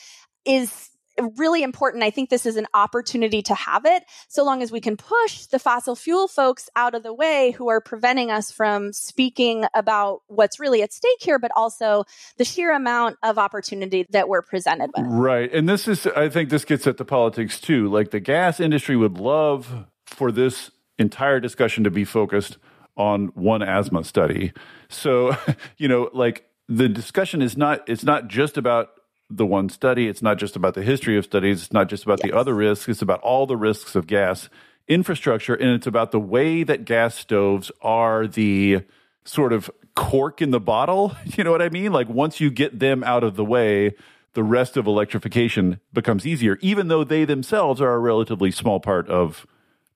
[0.45, 0.89] is
[1.36, 2.04] really important.
[2.04, 5.45] I think this is an opportunity to have it so long as we can push
[5.45, 10.22] the fossil fuel folks out of the way who are preventing us from speaking about
[10.28, 12.04] what's really at stake here, but also
[12.38, 15.06] the sheer amount of opportunity that we're presented with.
[15.08, 15.52] Right.
[15.54, 17.89] And this is, I think this gets at the politics too.
[17.89, 22.58] Like the gas industry would love for this entire discussion to be focused
[22.95, 24.52] on one asthma study.
[24.89, 25.36] So,
[25.78, 28.91] you know, like the discussion is not, it's not just about
[29.30, 30.07] the one study.
[30.07, 31.63] It's not just about the history of studies.
[31.63, 32.32] It's not just about yes.
[32.32, 32.88] the other risks.
[32.88, 34.49] It's about all the risks of gas
[34.88, 35.53] infrastructure.
[35.53, 38.82] And it's about the way that gas stoves are the
[39.26, 41.15] sort of cork in the bottle.
[41.38, 41.91] You know what I mean?
[41.91, 43.95] Like once you get them out of the way,
[44.34, 49.09] the rest of electrification becomes easier, even though they themselves are a relatively small part
[49.09, 49.45] of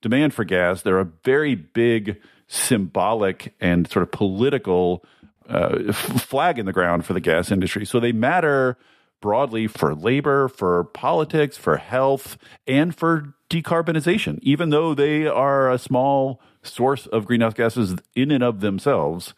[0.01, 0.81] demand for gas.
[0.81, 5.05] They're a very big symbolic and sort of political
[5.51, 7.85] uh, flag in the ground for the gas industry.
[7.85, 8.77] So they matter
[9.21, 15.77] broadly for labor, for politics, for health, and for decarbonization, even though they are a
[15.77, 19.33] small source of greenhouse gases in and of themselves.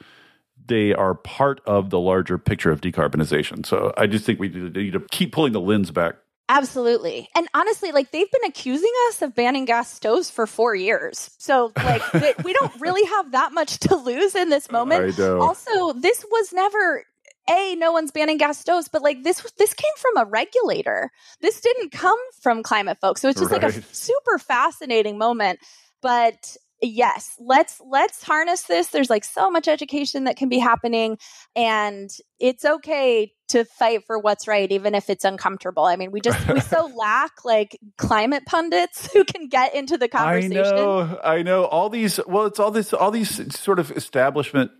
[0.66, 3.66] They are part of the larger picture of decarbonization.
[3.66, 6.16] So I just think we need to keep pulling the lens back
[6.54, 7.30] Absolutely.
[7.36, 11.32] And honestly, like they've been accusing us of banning gas stoves for four years.
[11.40, 15.20] So, like, we don't really have that much to lose in this moment.
[15.20, 17.04] Also, this was never
[17.50, 21.60] a no one's banning gas stoves but like this this came from a regulator this
[21.60, 23.62] didn't come from climate folks so it's just right.
[23.62, 25.60] like a super fascinating moment
[26.02, 28.88] but yes let's let's harness this.
[28.88, 31.18] There's like so much education that can be happening
[31.56, 32.10] and
[32.40, 35.86] it's okay to fight for what's right even if it's uncomfortable.
[35.86, 40.08] I mean we just we so lack like climate pundits who can get into the
[40.08, 40.58] conversation.
[40.58, 41.64] i know i know.
[41.66, 44.72] All these well it's all this all these sort of establishment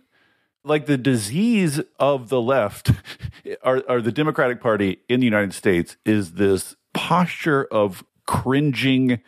[0.64, 2.90] like the disease of the left
[3.62, 9.20] or, or the Democratic Party in the United States is this posture of cringing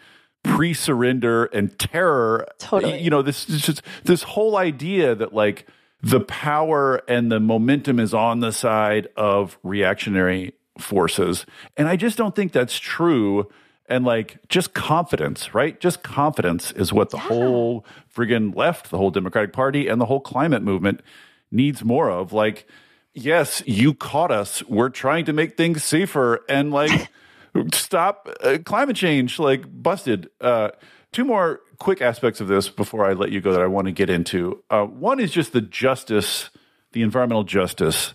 [0.46, 2.46] pre-surrender and terror.
[2.58, 3.00] Totally.
[3.00, 5.66] You know, this is just this whole idea that like
[6.02, 11.46] the power and the momentum is on the side of reactionary forces.
[11.76, 13.48] And I just don't think that's true.
[13.88, 15.78] And like just confidence, right?
[15.80, 17.28] Just confidence is what the yeah.
[17.28, 21.02] whole friggin' left, the whole Democratic Party, and the whole climate movement
[21.50, 22.32] needs more of.
[22.32, 22.66] Like,
[23.14, 24.62] yes, you caught us.
[24.64, 27.08] We're trying to make things safer and like
[27.72, 29.38] stop uh, climate change.
[29.38, 30.30] Like, busted.
[30.40, 30.70] Uh,
[31.12, 33.92] two more quick aspects of this before I let you go that I want to
[33.92, 34.62] get into.
[34.70, 36.50] Uh, one is just the justice,
[36.92, 38.14] the environmental justice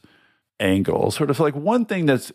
[0.59, 1.11] angle.
[1.11, 2.31] Sort of like one thing that's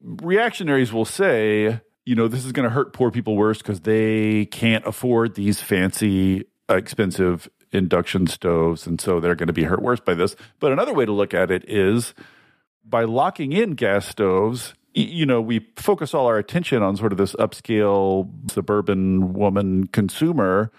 [0.00, 4.46] reactionaries will say, you know, this is going to hurt poor people worse because they
[4.46, 10.00] can't afford these fancy, expensive induction stoves, and so they're going to be hurt worse
[10.00, 10.34] by this.
[10.58, 12.14] But another way to look at it is
[12.84, 14.72] by locking in gas stoves,
[15.04, 20.70] you know, we focus all our attention on sort of this upscale suburban woman consumer,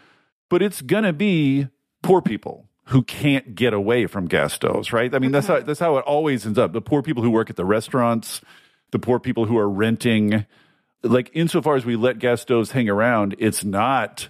[0.50, 1.68] but it's going to be
[2.02, 5.14] poor people who can't get away from gas stoves, right?
[5.14, 5.68] I mean, that's how mm-hmm.
[5.68, 6.74] that's how it always ends up.
[6.74, 8.42] The poor people who work at the restaurants,
[8.92, 10.46] the poor people who are renting
[11.04, 14.30] like insofar as we let gas stoves hang around, it's not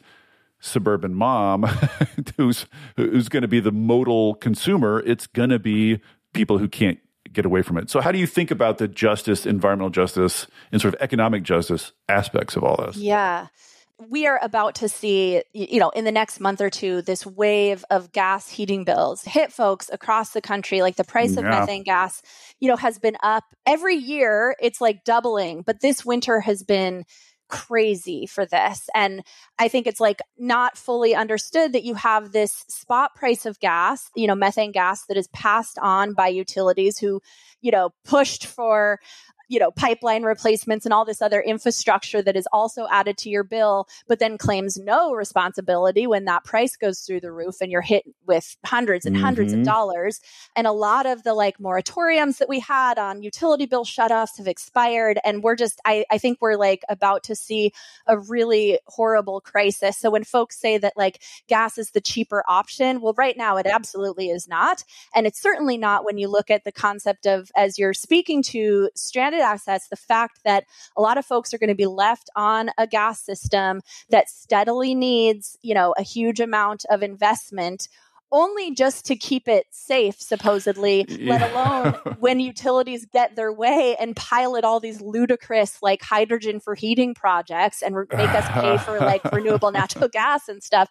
[0.59, 1.63] suburban mom
[2.37, 2.65] who's
[2.97, 5.01] who's going to be the modal consumer.
[5.05, 5.99] It's going to be
[6.33, 6.99] people who can't
[7.31, 7.89] get away from it.
[7.89, 11.91] So how do you think about the justice, environmental justice, and sort of economic justice
[12.07, 12.97] aspects of all this?
[12.97, 13.47] Yeah
[14.07, 17.83] we are about to see, you know, in the next month or two, this wave
[17.89, 20.81] of gas heating bills hit folks across the country.
[20.81, 22.21] Like the price of methane gas,
[22.59, 24.55] you know, has been up every year.
[24.61, 27.03] It's like doubling, but this winter has been
[27.49, 28.89] crazy for this.
[28.95, 29.23] And
[29.57, 34.09] I think it's like not fully understood that you have this spot price of gas,
[34.15, 37.21] you know, methane gas that is passed on by utilities who,
[37.61, 38.99] you know, pushed for
[39.49, 43.43] you know, pipeline replacements and all this other infrastructure that is also added to your
[43.43, 47.81] bill, but then claims no responsibility when that price goes through the roof and you're
[47.81, 49.25] hit with hundreds and mm-hmm.
[49.25, 49.65] hundreds of mm-hmm.
[49.65, 50.21] dollars.
[50.55, 54.47] And a lot of the like moratoriums that we had on utility bill shutoffs have
[54.47, 55.19] expired.
[55.25, 57.73] And we're just, I, I think we're like about to see
[58.05, 59.97] a really horrible crisis.
[59.97, 63.65] So when folks say that like gas is the cheaper option, well, right now it
[63.65, 64.83] absolutely is not.
[65.15, 68.91] And it's certainly not when you look at the concept of, as you're speaking to
[68.95, 72.69] stranded assets, the fact that a lot of folks are going to be left on
[72.77, 77.87] a gas system that steadily needs, you know, a huge amount of investment
[78.31, 81.31] only just to keep it safe, supposedly, yeah.
[81.31, 86.75] let alone when utilities get their way and pilot all these ludicrous like hydrogen for
[86.75, 90.89] heating projects and re- make us pay for like renewable natural gas and stuff.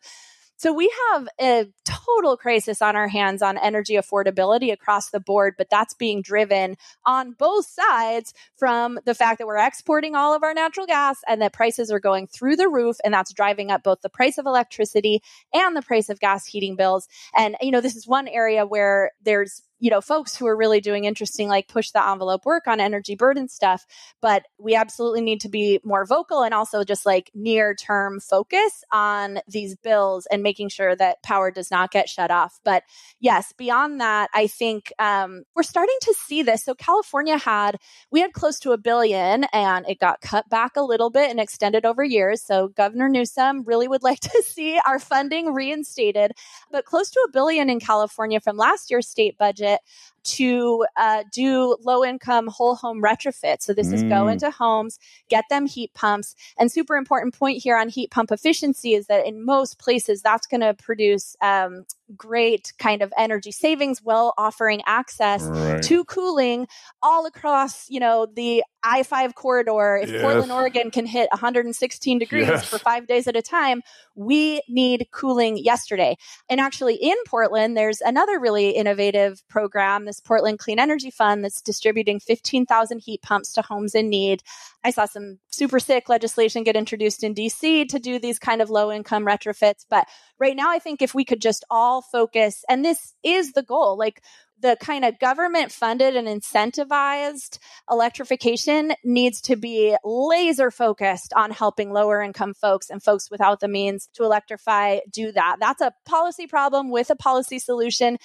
[0.58, 5.54] So we have a total crisis on our hands on energy affordability across the board,
[5.56, 6.76] but that's being driven
[7.06, 11.40] on both sides from the fact that we're exporting all of our natural gas and
[11.42, 12.96] that prices are going through the roof.
[13.04, 15.22] And that's driving up both the price of electricity
[15.54, 17.06] and the price of gas heating bills.
[17.36, 20.80] And, you know, this is one area where there's you know, folks who are really
[20.80, 23.86] doing interesting, like push the envelope work on energy burden stuff.
[24.20, 28.82] But we absolutely need to be more vocal and also just like near term focus
[28.92, 32.58] on these bills and making sure that power does not get shut off.
[32.64, 32.82] But
[33.20, 36.64] yes, beyond that, I think um, we're starting to see this.
[36.64, 37.76] So California had,
[38.10, 41.38] we had close to a billion and it got cut back a little bit and
[41.38, 42.42] extended over years.
[42.42, 46.32] So Governor Newsom really would like to see our funding reinstated,
[46.72, 49.80] but close to a billion in California from last year's state budget it
[50.24, 53.62] to uh, do low income whole home retrofit.
[53.62, 53.94] So this mm.
[53.94, 54.32] is go mm.
[54.32, 56.34] into homes, get them heat pumps.
[56.58, 60.46] And super important point here on heat pump efficiency is that in most places that's
[60.46, 61.86] going to produce um,
[62.16, 65.82] great kind of energy savings while offering access right.
[65.82, 66.66] to cooling
[67.02, 70.00] all across, you know, the I-5 corridor.
[70.02, 70.22] If yes.
[70.22, 72.64] Portland, Oregon can hit 116 degrees yes.
[72.64, 73.82] for five days at a time,
[74.14, 76.16] we need cooling yesterday.
[76.48, 81.60] And actually in Portland, there's another really innovative program, this Portland Clean Energy Fund that's
[81.60, 84.42] distributing 15,000 heat pumps to homes in need.
[84.84, 88.70] I saw some super sick legislation get introduced in DC to do these kind of
[88.70, 89.84] low income retrofits.
[89.88, 90.06] But
[90.38, 93.96] right now, I think if we could just all focus, and this is the goal,
[93.98, 94.22] like
[94.60, 97.58] the kind of government funded and incentivized
[97.90, 103.68] electrification needs to be laser focused on helping lower income folks and folks without the
[103.68, 105.56] means to electrify do that.
[105.60, 108.18] That's a policy problem with a policy solution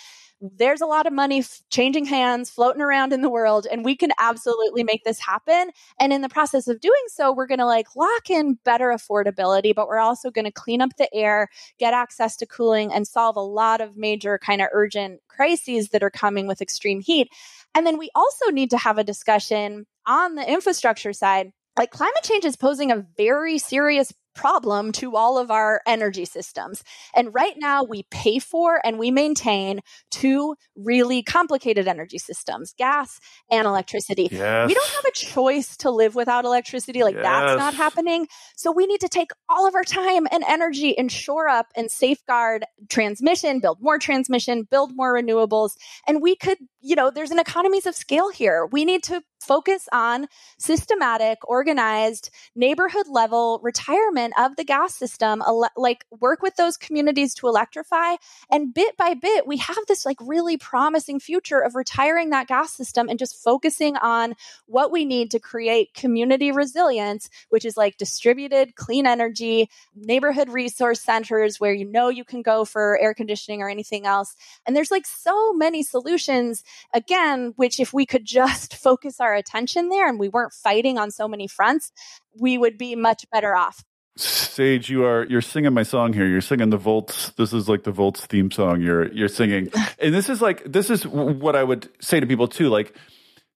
[0.44, 3.96] there's a lot of money f- changing hands, floating around in the world, and we
[3.96, 5.72] can absolutely make this happen.
[6.00, 9.74] And in the process of doing so, we're going to like lock in better affordability,
[9.74, 11.48] but we're also going to clean up the air,
[11.80, 16.04] get access to cooling, and solve a lot of major kind of urgent crises that
[16.04, 17.28] are coming with extreme heat.
[17.76, 22.24] And then we also need to have a discussion on the infrastructure side like climate
[22.24, 26.84] change is posing a very serious problem to all of our energy systems.
[27.16, 29.82] And right now we pay for and we maintain
[30.12, 33.20] two really complicated energy systems, gas
[33.50, 34.30] and electricity.
[34.32, 34.68] Yes.
[34.68, 37.04] We don't have a choice to live without electricity.
[37.04, 37.24] Like yes.
[37.24, 38.28] that's not happening.
[38.56, 41.90] So we need to take all of our time and energy and shore up and
[41.90, 45.72] safeguard transmission, build more transmission, build more renewables.
[46.08, 48.66] And we could, you know, there's an economies of scale here.
[48.66, 50.28] We need to focus on
[50.58, 57.34] systematic, organized, neighborhood level retirement of the gas system, ele- like work with those communities
[57.36, 58.16] to electrify.
[58.52, 62.74] And bit by bit, we have this like really promising future of retiring that gas
[62.74, 64.34] system and just focusing on
[64.66, 71.02] what we need to create community resilience, which is like distributed clean energy, neighborhood resource
[71.02, 74.36] centers where you know you can go for air conditioning or anything else.
[74.66, 79.90] And there's like so many solutions, again, which if we could just focus our attention
[79.90, 81.92] there and we weren't fighting on so many fronts,
[82.40, 83.84] we would be much better off.
[84.16, 86.28] Sage, you are you're singing my song here.
[86.28, 87.32] You're singing the Volts.
[87.32, 88.80] This is like the Volts theme song.
[88.80, 89.70] You're you're singing,
[90.00, 92.70] and this is like this is what I would say to people too.
[92.70, 92.96] Like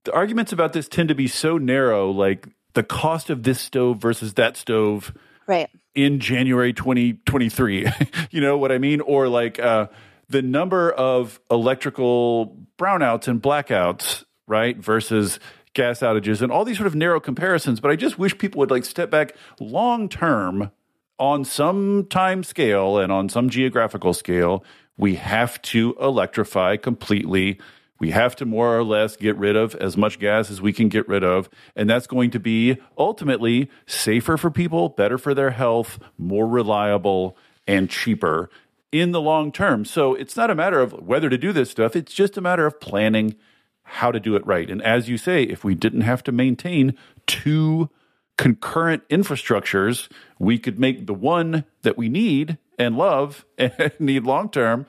[0.05, 2.09] the arguments about this tend to be so narrow.
[2.09, 5.13] Like the cost of this stove versus that stove
[5.45, 7.87] right in January 2023.
[8.31, 9.01] you know what I mean?
[9.01, 9.87] Or like uh,
[10.29, 14.77] the number of electrical brownouts and blackouts, right?
[14.77, 15.39] Versus
[15.73, 17.79] gas outages and all these sort of narrow comparisons.
[17.79, 20.71] But I just wish people would like step back long term
[21.19, 24.63] on some time scale and on some geographical scale.
[24.97, 27.59] We have to electrify completely
[27.99, 30.89] we have to more or less get rid of as much gas as we can
[30.89, 31.49] get rid of.
[31.75, 37.37] And that's going to be ultimately safer for people, better for their health, more reliable,
[37.65, 38.49] and cheaper
[38.91, 39.85] in the long term.
[39.85, 42.65] So it's not a matter of whether to do this stuff, it's just a matter
[42.65, 43.35] of planning
[43.83, 44.69] how to do it right.
[44.69, 47.89] And as you say, if we didn't have to maintain two
[48.37, 50.09] concurrent infrastructures,
[50.39, 54.85] we could make the one that we need and love and need long term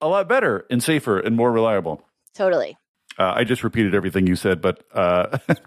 [0.00, 2.02] a lot better and safer and more reliable.
[2.34, 2.76] Totally.
[3.18, 5.62] Uh, I just repeated everything you said, but uh, but,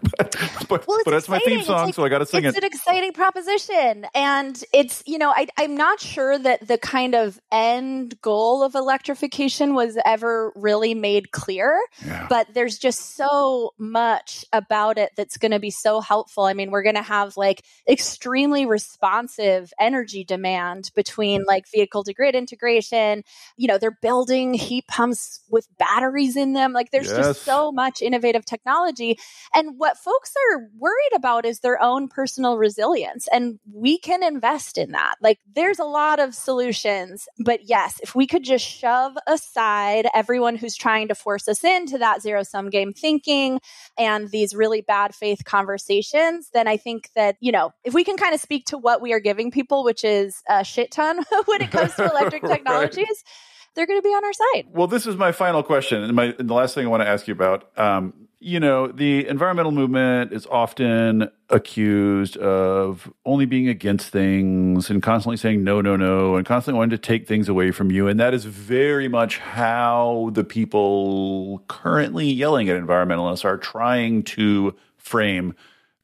[0.68, 2.64] but, well, but that's my theme song, like, so I got to sing it's it.
[2.64, 7.14] It's an exciting proposition, and it's you know I, I'm not sure that the kind
[7.14, 12.26] of end goal of electrification was ever really made clear, yeah.
[12.30, 16.44] but there's just so much about it that's going to be so helpful.
[16.44, 22.14] I mean, we're going to have like extremely responsive energy demand between like vehicle to
[22.14, 23.24] grid integration.
[23.58, 26.72] You know, they're building heat pumps with batteries in them.
[26.72, 27.16] Like, there's yes.
[27.16, 29.18] just so much innovative technology.
[29.54, 33.28] And what folks are worried about is their own personal resilience.
[33.32, 35.16] And we can invest in that.
[35.20, 37.28] Like there's a lot of solutions.
[37.38, 41.98] But yes, if we could just shove aside everyone who's trying to force us into
[41.98, 43.60] that zero sum game thinking
[43.98, 48.16] and these really bad faith conversations, then I think that, you know, if we can
[48.16, 51.62] kind of speak to what we are giving people, which is a shit ton when
[51.62, 53.06] it comes to electric technologies.
[53.06, 54.66] right they're going to be on our side.
[54.72, 57.08] Well, this is my final question, and my and the last thing I want to
[57.08, 57.76] ask you about.
[57.78, 65.00] Um, you know, the environmental movement is often accused of only being against things and
[65.00, 68.08] constantly saying no, no, no, and constantly wanting to take things away from you.
[68.08, 74.74] And that is very much how the people currently yelling at environmentalists are trying to
[74.98, 75.54] frame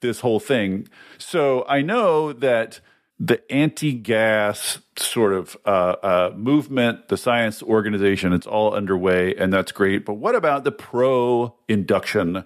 [0.00, 0.86] this whole thing.
[1.18, 2.80] So I know that
[3.20, 9.72] the anti-gas sort of uh, uh, movement, the science organization, it's all underway, and that's
[9.72, 10.04] great.
[10.04, 12.44] But what about the pro-induction?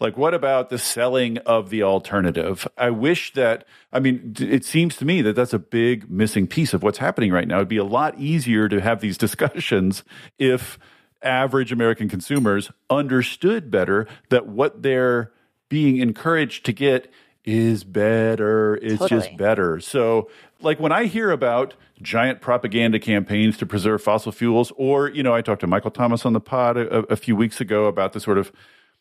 [0.00, 2.66] Like, what about the selling of the alternative?
[2.78, 6.74] I wish that, I mean, it seems to me that that's a big missing piece
[6.74, 7.56] of what's happening right now.
[7.56, 10.04] It'd be a lot easier to have these discussions
[10.38, 10.78] if
[11.22, 15.32] average American consumers understood better that what they're
[15.68, 17.10] being encouraged to get
[17.44, 18.76] is better.
[18.76, 19.20] It's totally.
[19.20, 19.80] just better.
[19.80, 20.30] So,
[20.60, 25.34] like when I hear about giant propaganda campaigns to preserve fossil fuels, or, you know,
[25.34, 28.20] I talked to Michael Thomas on the pod a, a few weeks ago about the
[28.20, 28.50] sort of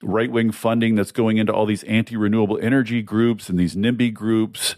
[0.01, 4.13] right wing funding that's going into all these anti renewable energy groups and these NIMBY
[4.13, 4.75] groups.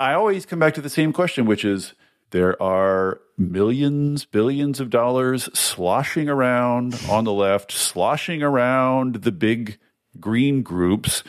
[0.00, 1.92] I always come back to the same question, which is
[2.30, 9.78] there are millions, billions of dollars sloshing around on the left, sloshing around the big
[10.18, 11.22] green groups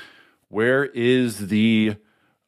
[0.49, 1.95] where is the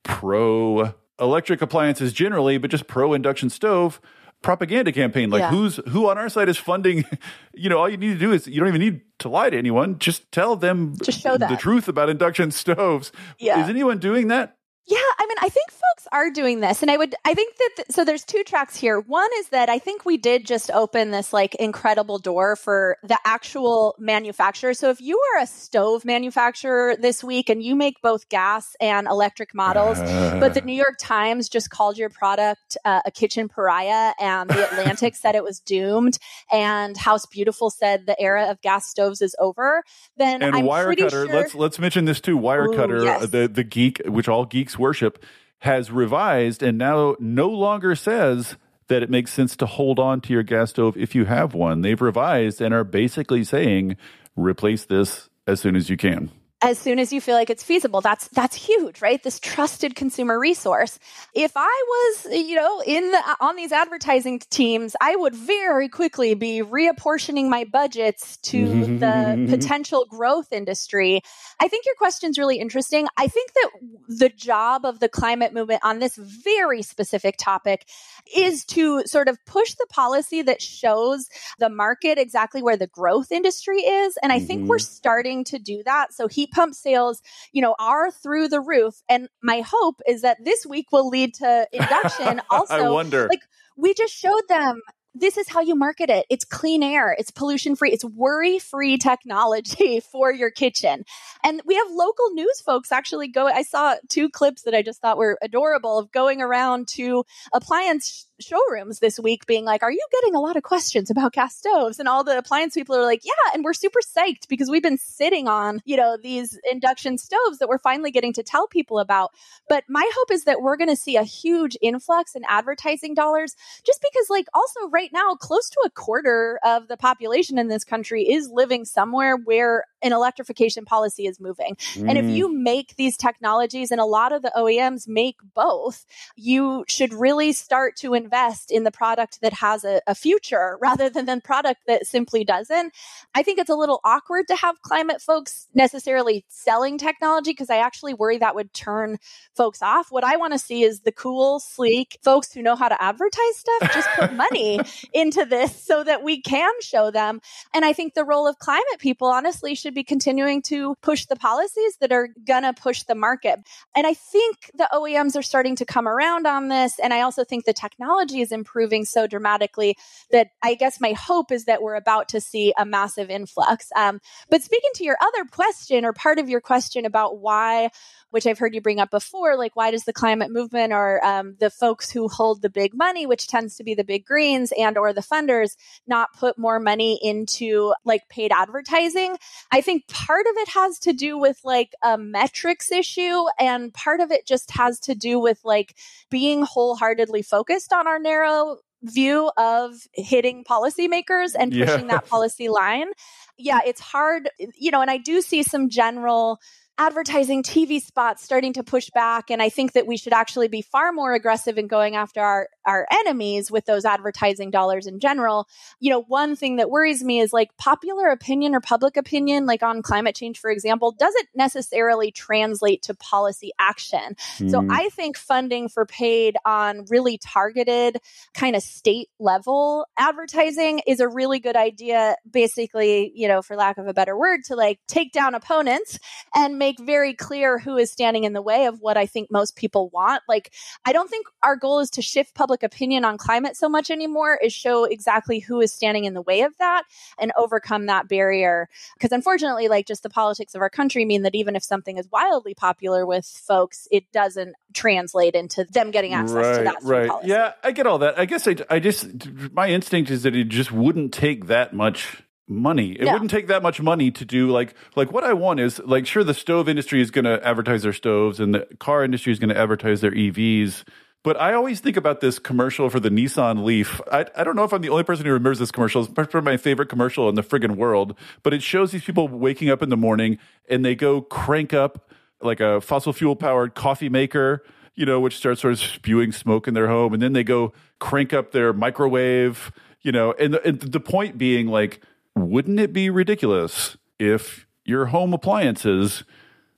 [0.04, 4.00] pro electric appliances generally, but just pro induction stove
[4.42, 5.30] propaganda campaign?
[5.30, 5.50] Like yeah.
[5.50, 7.06] who's who on our side is funding?
[7.60, 9.58] You know, all you need to do is you don't even need to lie to
[9.58, 9.98] anyone.
[9.98, 13.12] Just tell them just show the truth about induction stoves.
[13.40, 13.64] Yeah.
[13.64, 14.57] Is anyone doing that?
[14.90, 16.82] Yeah, I mean, I think folks are doing this.
[16.82, 19.02] And I would, I think that, th- so there's two tracks here.
[19.02, 23.20] One is that I think we did just open this like incredible door for the
[23.26, 24.74] actual manufacturer.
[24.74, 29.08] So if you are a stove manufacturer this week and you make both gas and
[29.08, 30.38] electric models, uh.
[30.40, 34.72] but the New York Times just called your product uh, a kitchen pariah and the
[34.72, 36.18] Atlantic said it was doomed
[36.50, 39.84] and House Beautiful said the era of gas stoves is over,
[40.16, 41.28] then and I'm Wirecutter, sure...
[41.28, 42.40] let's, let's mention this too.
[42.40, 43.30] Wirecutter, yes.
[43.30, 45.24] the, the geek, which all geeks worship
[45.60, 50.34] has revised and now no longer says that it makes sense to hold on to
[50.34, 51.82] your gas stove if you have one.
[51.82, 53.98] They've revised and are basically saying
[54.36, 58.02] replace this as soon as you can as soon as you feel like it's feasible.
[58.02, 59.22] That's that's huge, right?
[59.22, 60.98] This trusted consumer resource.
[61.36, 66.34] If I was, you know, in the, on these advertising teams, I would very quickly
[66.34, 71.22] be reapportioning my budgets to the potential growth industry.
[71.60, 73.08] I think your question's really interesting.
[73.18, 73.70] I think that
[74.08, 77.88] the job of the climate movement on this very specific topic
[78.36, 81.30] is to sort of push the policy that shows
[81.60, 84.48] the market exactly where the growth industry is, and I mm-hmm.
[84.48, 84.96] think we're mm-hmm.
[84.96, 86.14] starting to do that.
[86.14, 87.22] So he heat pump sales,
[87.52, 89.02] you know, are through the roof.
[89.10, 92.42] And my hope is that this week will lead to induction.
[92.50, 93.28] Also, I wonder.
[93.30, 93.42] Like
[93.76, 94.82] we just showed them
[95.14, 96.26] this is how you market it.
[96.30, 101.04] It's clean air, it's pollution free, it's worry free technology for your kitchen.
[101.44, 103.48] And we have local news folks actually go.
[103.48, 108.27] I saw two clips that I just thought were adorable of going around to appliance
[108.40, 112.00] showrooms this week being like, Are you getting a lot of questions about gas stoves?
[112.00, 113.54] And all the appliance people are like, Yeah.
[113.54, 117.70] And we're super psyched because we've been sitting on, you know, these induction stoves that
[117.70, 119.32] we're finally getting to tell people about.
[119.70, 123.56] But my hope is that we're going to see a huge influx in advertising dollars
[123.86, 127.84] just because, like, also right now, close to a quarter of the population in this
[127.84, 131.76] country is living somewhere where an electrification policy is moving.
[131.94, 132.10] Mm.
[132.10, 132.62] And if you mm.
[132.62, 136.06] make these technologies, and a lot of the OEMs make both,
[136.36, 141.10] you should really start to invest in the product that has a, a future rather
[141.10, 142.94] than the product that simply doesn't.
[143.34, 147.78] I think it's a little awkward to have climate folks necessarily selling technology because I
[147.78, 149.18] actually worry that would turn
[149.56, 150.12] folks off.
[150.12, 153.58] What I want to see is the cool, sleek folks who know how to advertise
[153.58, 154.80] stuff just put money
[155.14, 157.42] into this so that we can show them.
[157.74, 161.36] And I think the role of climate people honestly should be continuing to push the
[161.36, 163.60] policies that are going to push the market.
[163.96, 167.00] And I think the OEMs are starting to come around on this.
[167.00, 169.96] And I also think the technology is improving so dramatically
[170.32, 173.90] that I guess my hope is that we're about to see a massive influx.
[173.96, 174.20] Um,
[174.50, 177.90] but speaking to your other question or part of your question about why
[178.30, 179.56] which I've heard you bring up before.
[179.56, 183.26] Like, why does the climate movement or um, the folks who hold the big money,
[183.26, 187.20] which tends to be the big greens and or the funders, not put more money
[187.22, 189.38] into like paid advertising?
[189.78, 194.22] I think part of it has to do with like a metrics issue, and part
[194.22, 195.96] of it just has to do with like
[196.32, 202.08] being wholeheartedly focused on our narrow view of hitting policymakers and pushing yeah.
[202.08, 203.10] that policy line.
[203.56, 206.60] Yeah, it's hard, you know, and I do see some general
[206.98, 209.50] advertising TV spots starting to push back.
[209.52, 212.70] And I think that we should actually be far more aggressive in going after our,
[212.86, 215.68] our enemies with those advertising dollars in general.
[216.00, 219.84] You know, one thing that worries me is like popular opinion or public opinion, like
[219.84, 224.36] on climate change, for example, doesn't necessarily translate to policy action.
[224.58, 224.72] Mm.
[224.72, 228.18] So I think funding for paid on really targeted
[228.54, 232.36] kind of state level advertising is a really good idea.
[232.50, 236.18] Basically, you know, for lack of a better word, to like take down opponents
[236.56, 239.52] and make make very clear who is standing in the way of what I think
[239.52, 240.42] most people want.
[240.48, 240.72] Like,
[241.06, 244.58] I don't think our goal is to shift public opinion on climate so much anymore,
[244.64, 247.04] is show exactly who is standing in the way of that
[247.38, 248.88] and overcome that barrier.
[249.16, 252.30] Because unfortunately, like, just the politics of our country mean that even if something is
[252.32, 256.98] wildly popular with folks, it doesn't translate into them getting access right, to that.
[257.04, 257.30] Right.
[257.44, 258.40] Yeah, I get all that.
[258.40, 259.28] I guess I, I just,
[259.74, 263.12] my instinct is that it just wouldn't take that much money.
[263.12, 263.34] It no.
[263.34, 266.44] wouldn't take that much money to do like like what I want is like sure
[266.44, 269.70] the stove industry is going to advertise their stoves and the car industry is going
[269.70, 271.04] to advertise their EVs.
[271.44, 274.20] But I always think about this commercial for the Nissan Leaf.
[274.32, 276.24] I, I don't know if I'm the only person who remembers this commercial.
[276.24, 278.38] It's probably my favorite commercial in the friggin' world.
[278.64, 280.58] But it shows these people waking up in the morning
[280.90, 282.30] and they go crank up
[282.62, 284.84] like a fossil fuel powered coffee maker,
[285.16, 287.34] you know, which starts sort of spewing smoke in their home.
[287.34, 289.92] And then they go crank up their microwave,
[290.24, 292.20] you know, and and the point being like,
[292.58, 296.44] wouldn't it be ridiculous if your home appliances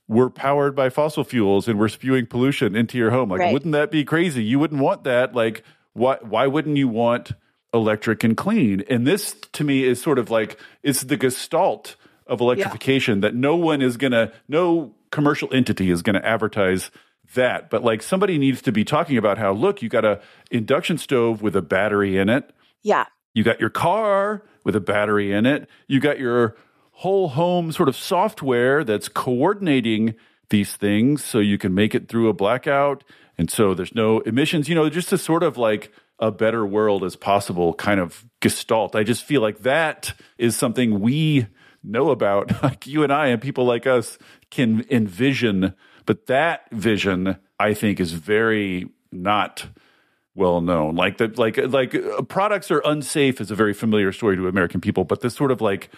[0.08, 3.28] were powered by fossil fuels and were spewing pollution into your home?
[3.28, 3.52] Like, right.
[3.52, 4.42] wouldn't that be crazy?
[4.42, 5.34] You wouldn't want that.
[5.34, 5.62] Like,
[5.92, 7.32] why, why wouldn't you want
[7.72, 8.82] electric and clean?
[8.88, 11.96] And this to me is sort of like, it's the gestalt
[12.26, 13.28] of electrification yeah.
[13.28, 16.90] that no one is going to, no commercial entity is going to advertise
[17.34, 17.70] that.
[17.70, 20.20] But like somebody needs to be talking about how, look, you got a
[20.50, 22.50] induction stove with a battery in it.
[22.82, 23.06] Yeah.
[23.34, 25.68] You got your car with a battery in it.
[25.86, 26.56] You got your
[26.92, 30.14] whole home sort of software that's coordinating
[30.50, 33.04] these things so you can make it through a blackout.
[33.38, 37.02] And so there's no emissions, you know, just a sort of like a better world
[37.02, 38.94] as possible kind of gestalt.
[38.94, 41.46] I just feel like that is something we
[41.82, 44.18] know about, like you and I and people like us
[44.50, 45.74] can envision.
[46.04, 49.66] But that vision, I think, is very not
[50.40, 50.96] well known.
[50.96, 54.80] Like that, like like uh, products are unsafe is a very familiar story to American
[54.80, 55.04] people.
[55.04, 55.90] But this sort of like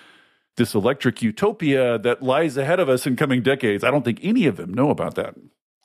[0.57, 4.47] this electric utopia that lies ahead of us in coming decades, I don't think any
[4.47, 5.35] of them know about that.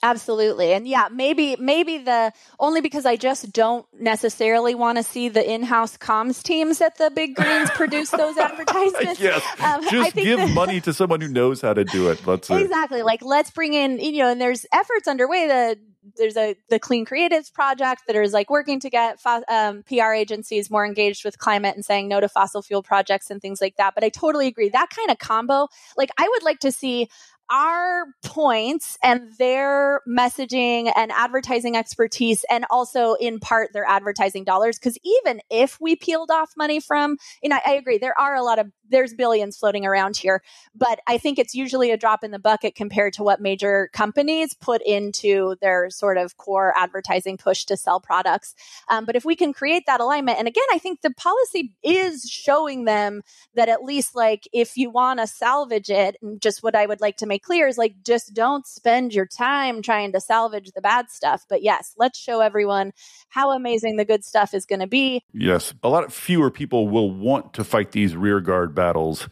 [0.02, 0.72] Absolutely.
[0.72, 5.48] And yeah, maybe maybe the only because I just don't necessarily want to see the
[5.48, 9.20] in-house comms teams at the big greens produce those advertisements.
[9.20, 9.42] yes.
[9.60, 12.24] Um, just give that, money to someone who knows how to do it.
[12.24, 13.02] Let's Exactly.
[13.02, 15.78] Like let's bring in, you know, and there's efforts underway that
[16.18, 20.12] there's a the Clean Creatives project that is like working to get fo- um, PR
[20.12, 23.76] agencies more engaged with climate and saying no to fossil fuel projects and things like
[23.76, 23.94] that.
[23.94, 25.68] But I totally agree that kind of combo.
[25.96, 27.08] Like I would like to see
[27.50, 34.78] our points and their messaging and advertising expertise, and also in part their advertising dollars.
[34.78, 38.42] Because even if we peeled off money from, you know, I agree, there are a
[38.42, 40.42] lot of, there's billions floating around here,
[40.74, 44.54] but I think it's usually a drop in the bucket compared to what major companies
[44.54, 48.54] put into their sort of core advertising push to sell products.
[48.88, 52.28] Um, but if we can create that alignment, and again, I think the policy is
[52.28, 53.22] showing them
[53.54, 57.00] that at least like if you want to salvage it, and just what I would
[57.00, 60.80] like to make clear is like just don't spend your time trying to salvage the
[60.80, 61.44] bad stuff.
[61.48, 62.92] But yes, let's show everyone
[63.28, 65.22] how amazing the good stuff is going to be.
[65.32, 69.28] Yes, a lot fewer people will want to fight these rear guard battles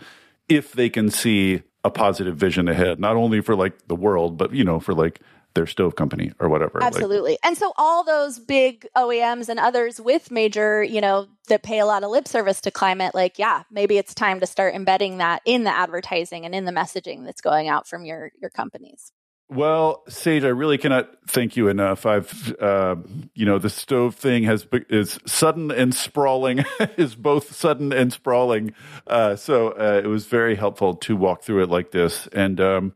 [0.49, 4.53] if they can see a positive vision ahead, not only for like the world, but
[4.53, 5.21] you know, for like
[5.57, 6.81] their stove company or whatever.
[6.81, 7.33] Absolutely.
[7.33, 11.81] Like, and so all those big OEMs and others with major, you know, that pay
[11.81, 15.19] a lot of lip service to climate, like, yeah, maybe it's time to start embedding
[15.19, 19.13] that in the advertising and in the messaging that's going out from your your companies.
[19.49, 22.05] Well, Sage, I really cannot thank you enough.
[22.05, 22.97] I've, uh,
[23.35, 26.65] you know, the stove thing has is sudden and sprawling,
[26.97, 28.75] is both sudden and sprawling.
[29.07, 32.95] Uh, so uh, it was very helpful to walk through it like this, and um,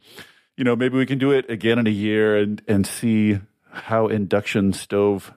[0.60, 4.08] you know, maybe we can do it again in a year and and see how
[4.08, 5.32] induction stove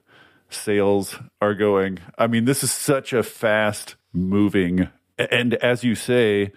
[0.50, 1.98] sales are going.
[2.18, 6.52] I mean, this is such a fast moving and as you say,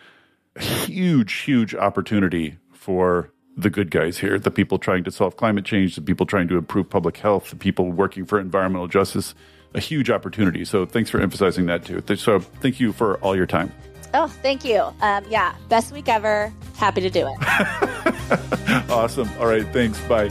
[0.60, 5.95] huge huge opportunity for the good guys here, the people trying to solve climate change,
[5.95, 9.34] the people trying to improve public health, the people working for environmental justice,
[9.76, 10.65] a huge opportunity.
[10.65, 12.03] So thanks for emphasizing that too.
[12.18, 13.72] So thank you for all your time.
[14.14, 14.81] Oh, thank you.
[15.02, 16.52] Um, yeah, best week ever.
[16.76, 18.14] Happy to do it.
[18.90, 19.30] awesome.
[19.40, 19.68] All right.
[19.74, 19.99] Thanks.
[20.02, 20.30] Bye.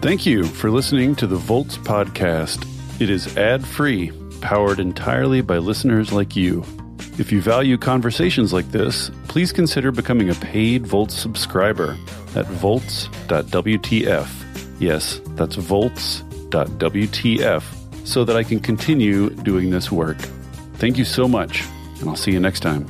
[0.00, 2.68] Thank you for listening to the Volts podcast.
[3.00, 4.12] It is ad free,
[4.42, 6.62] powered entirely by listeners like you.
[7.16, 11.96] If you value conversations like this, please consider becoming a paid Volts subscriber
[12.36, 14.28] at volts.wtf.
[14.78, 17.64] Yes, that's volts WTF
[18.06, 20.18] so that I can continue doing this work.
[20.84, 21.64] Thank you so much,
[22.00, 22.84] and I'll see you next time.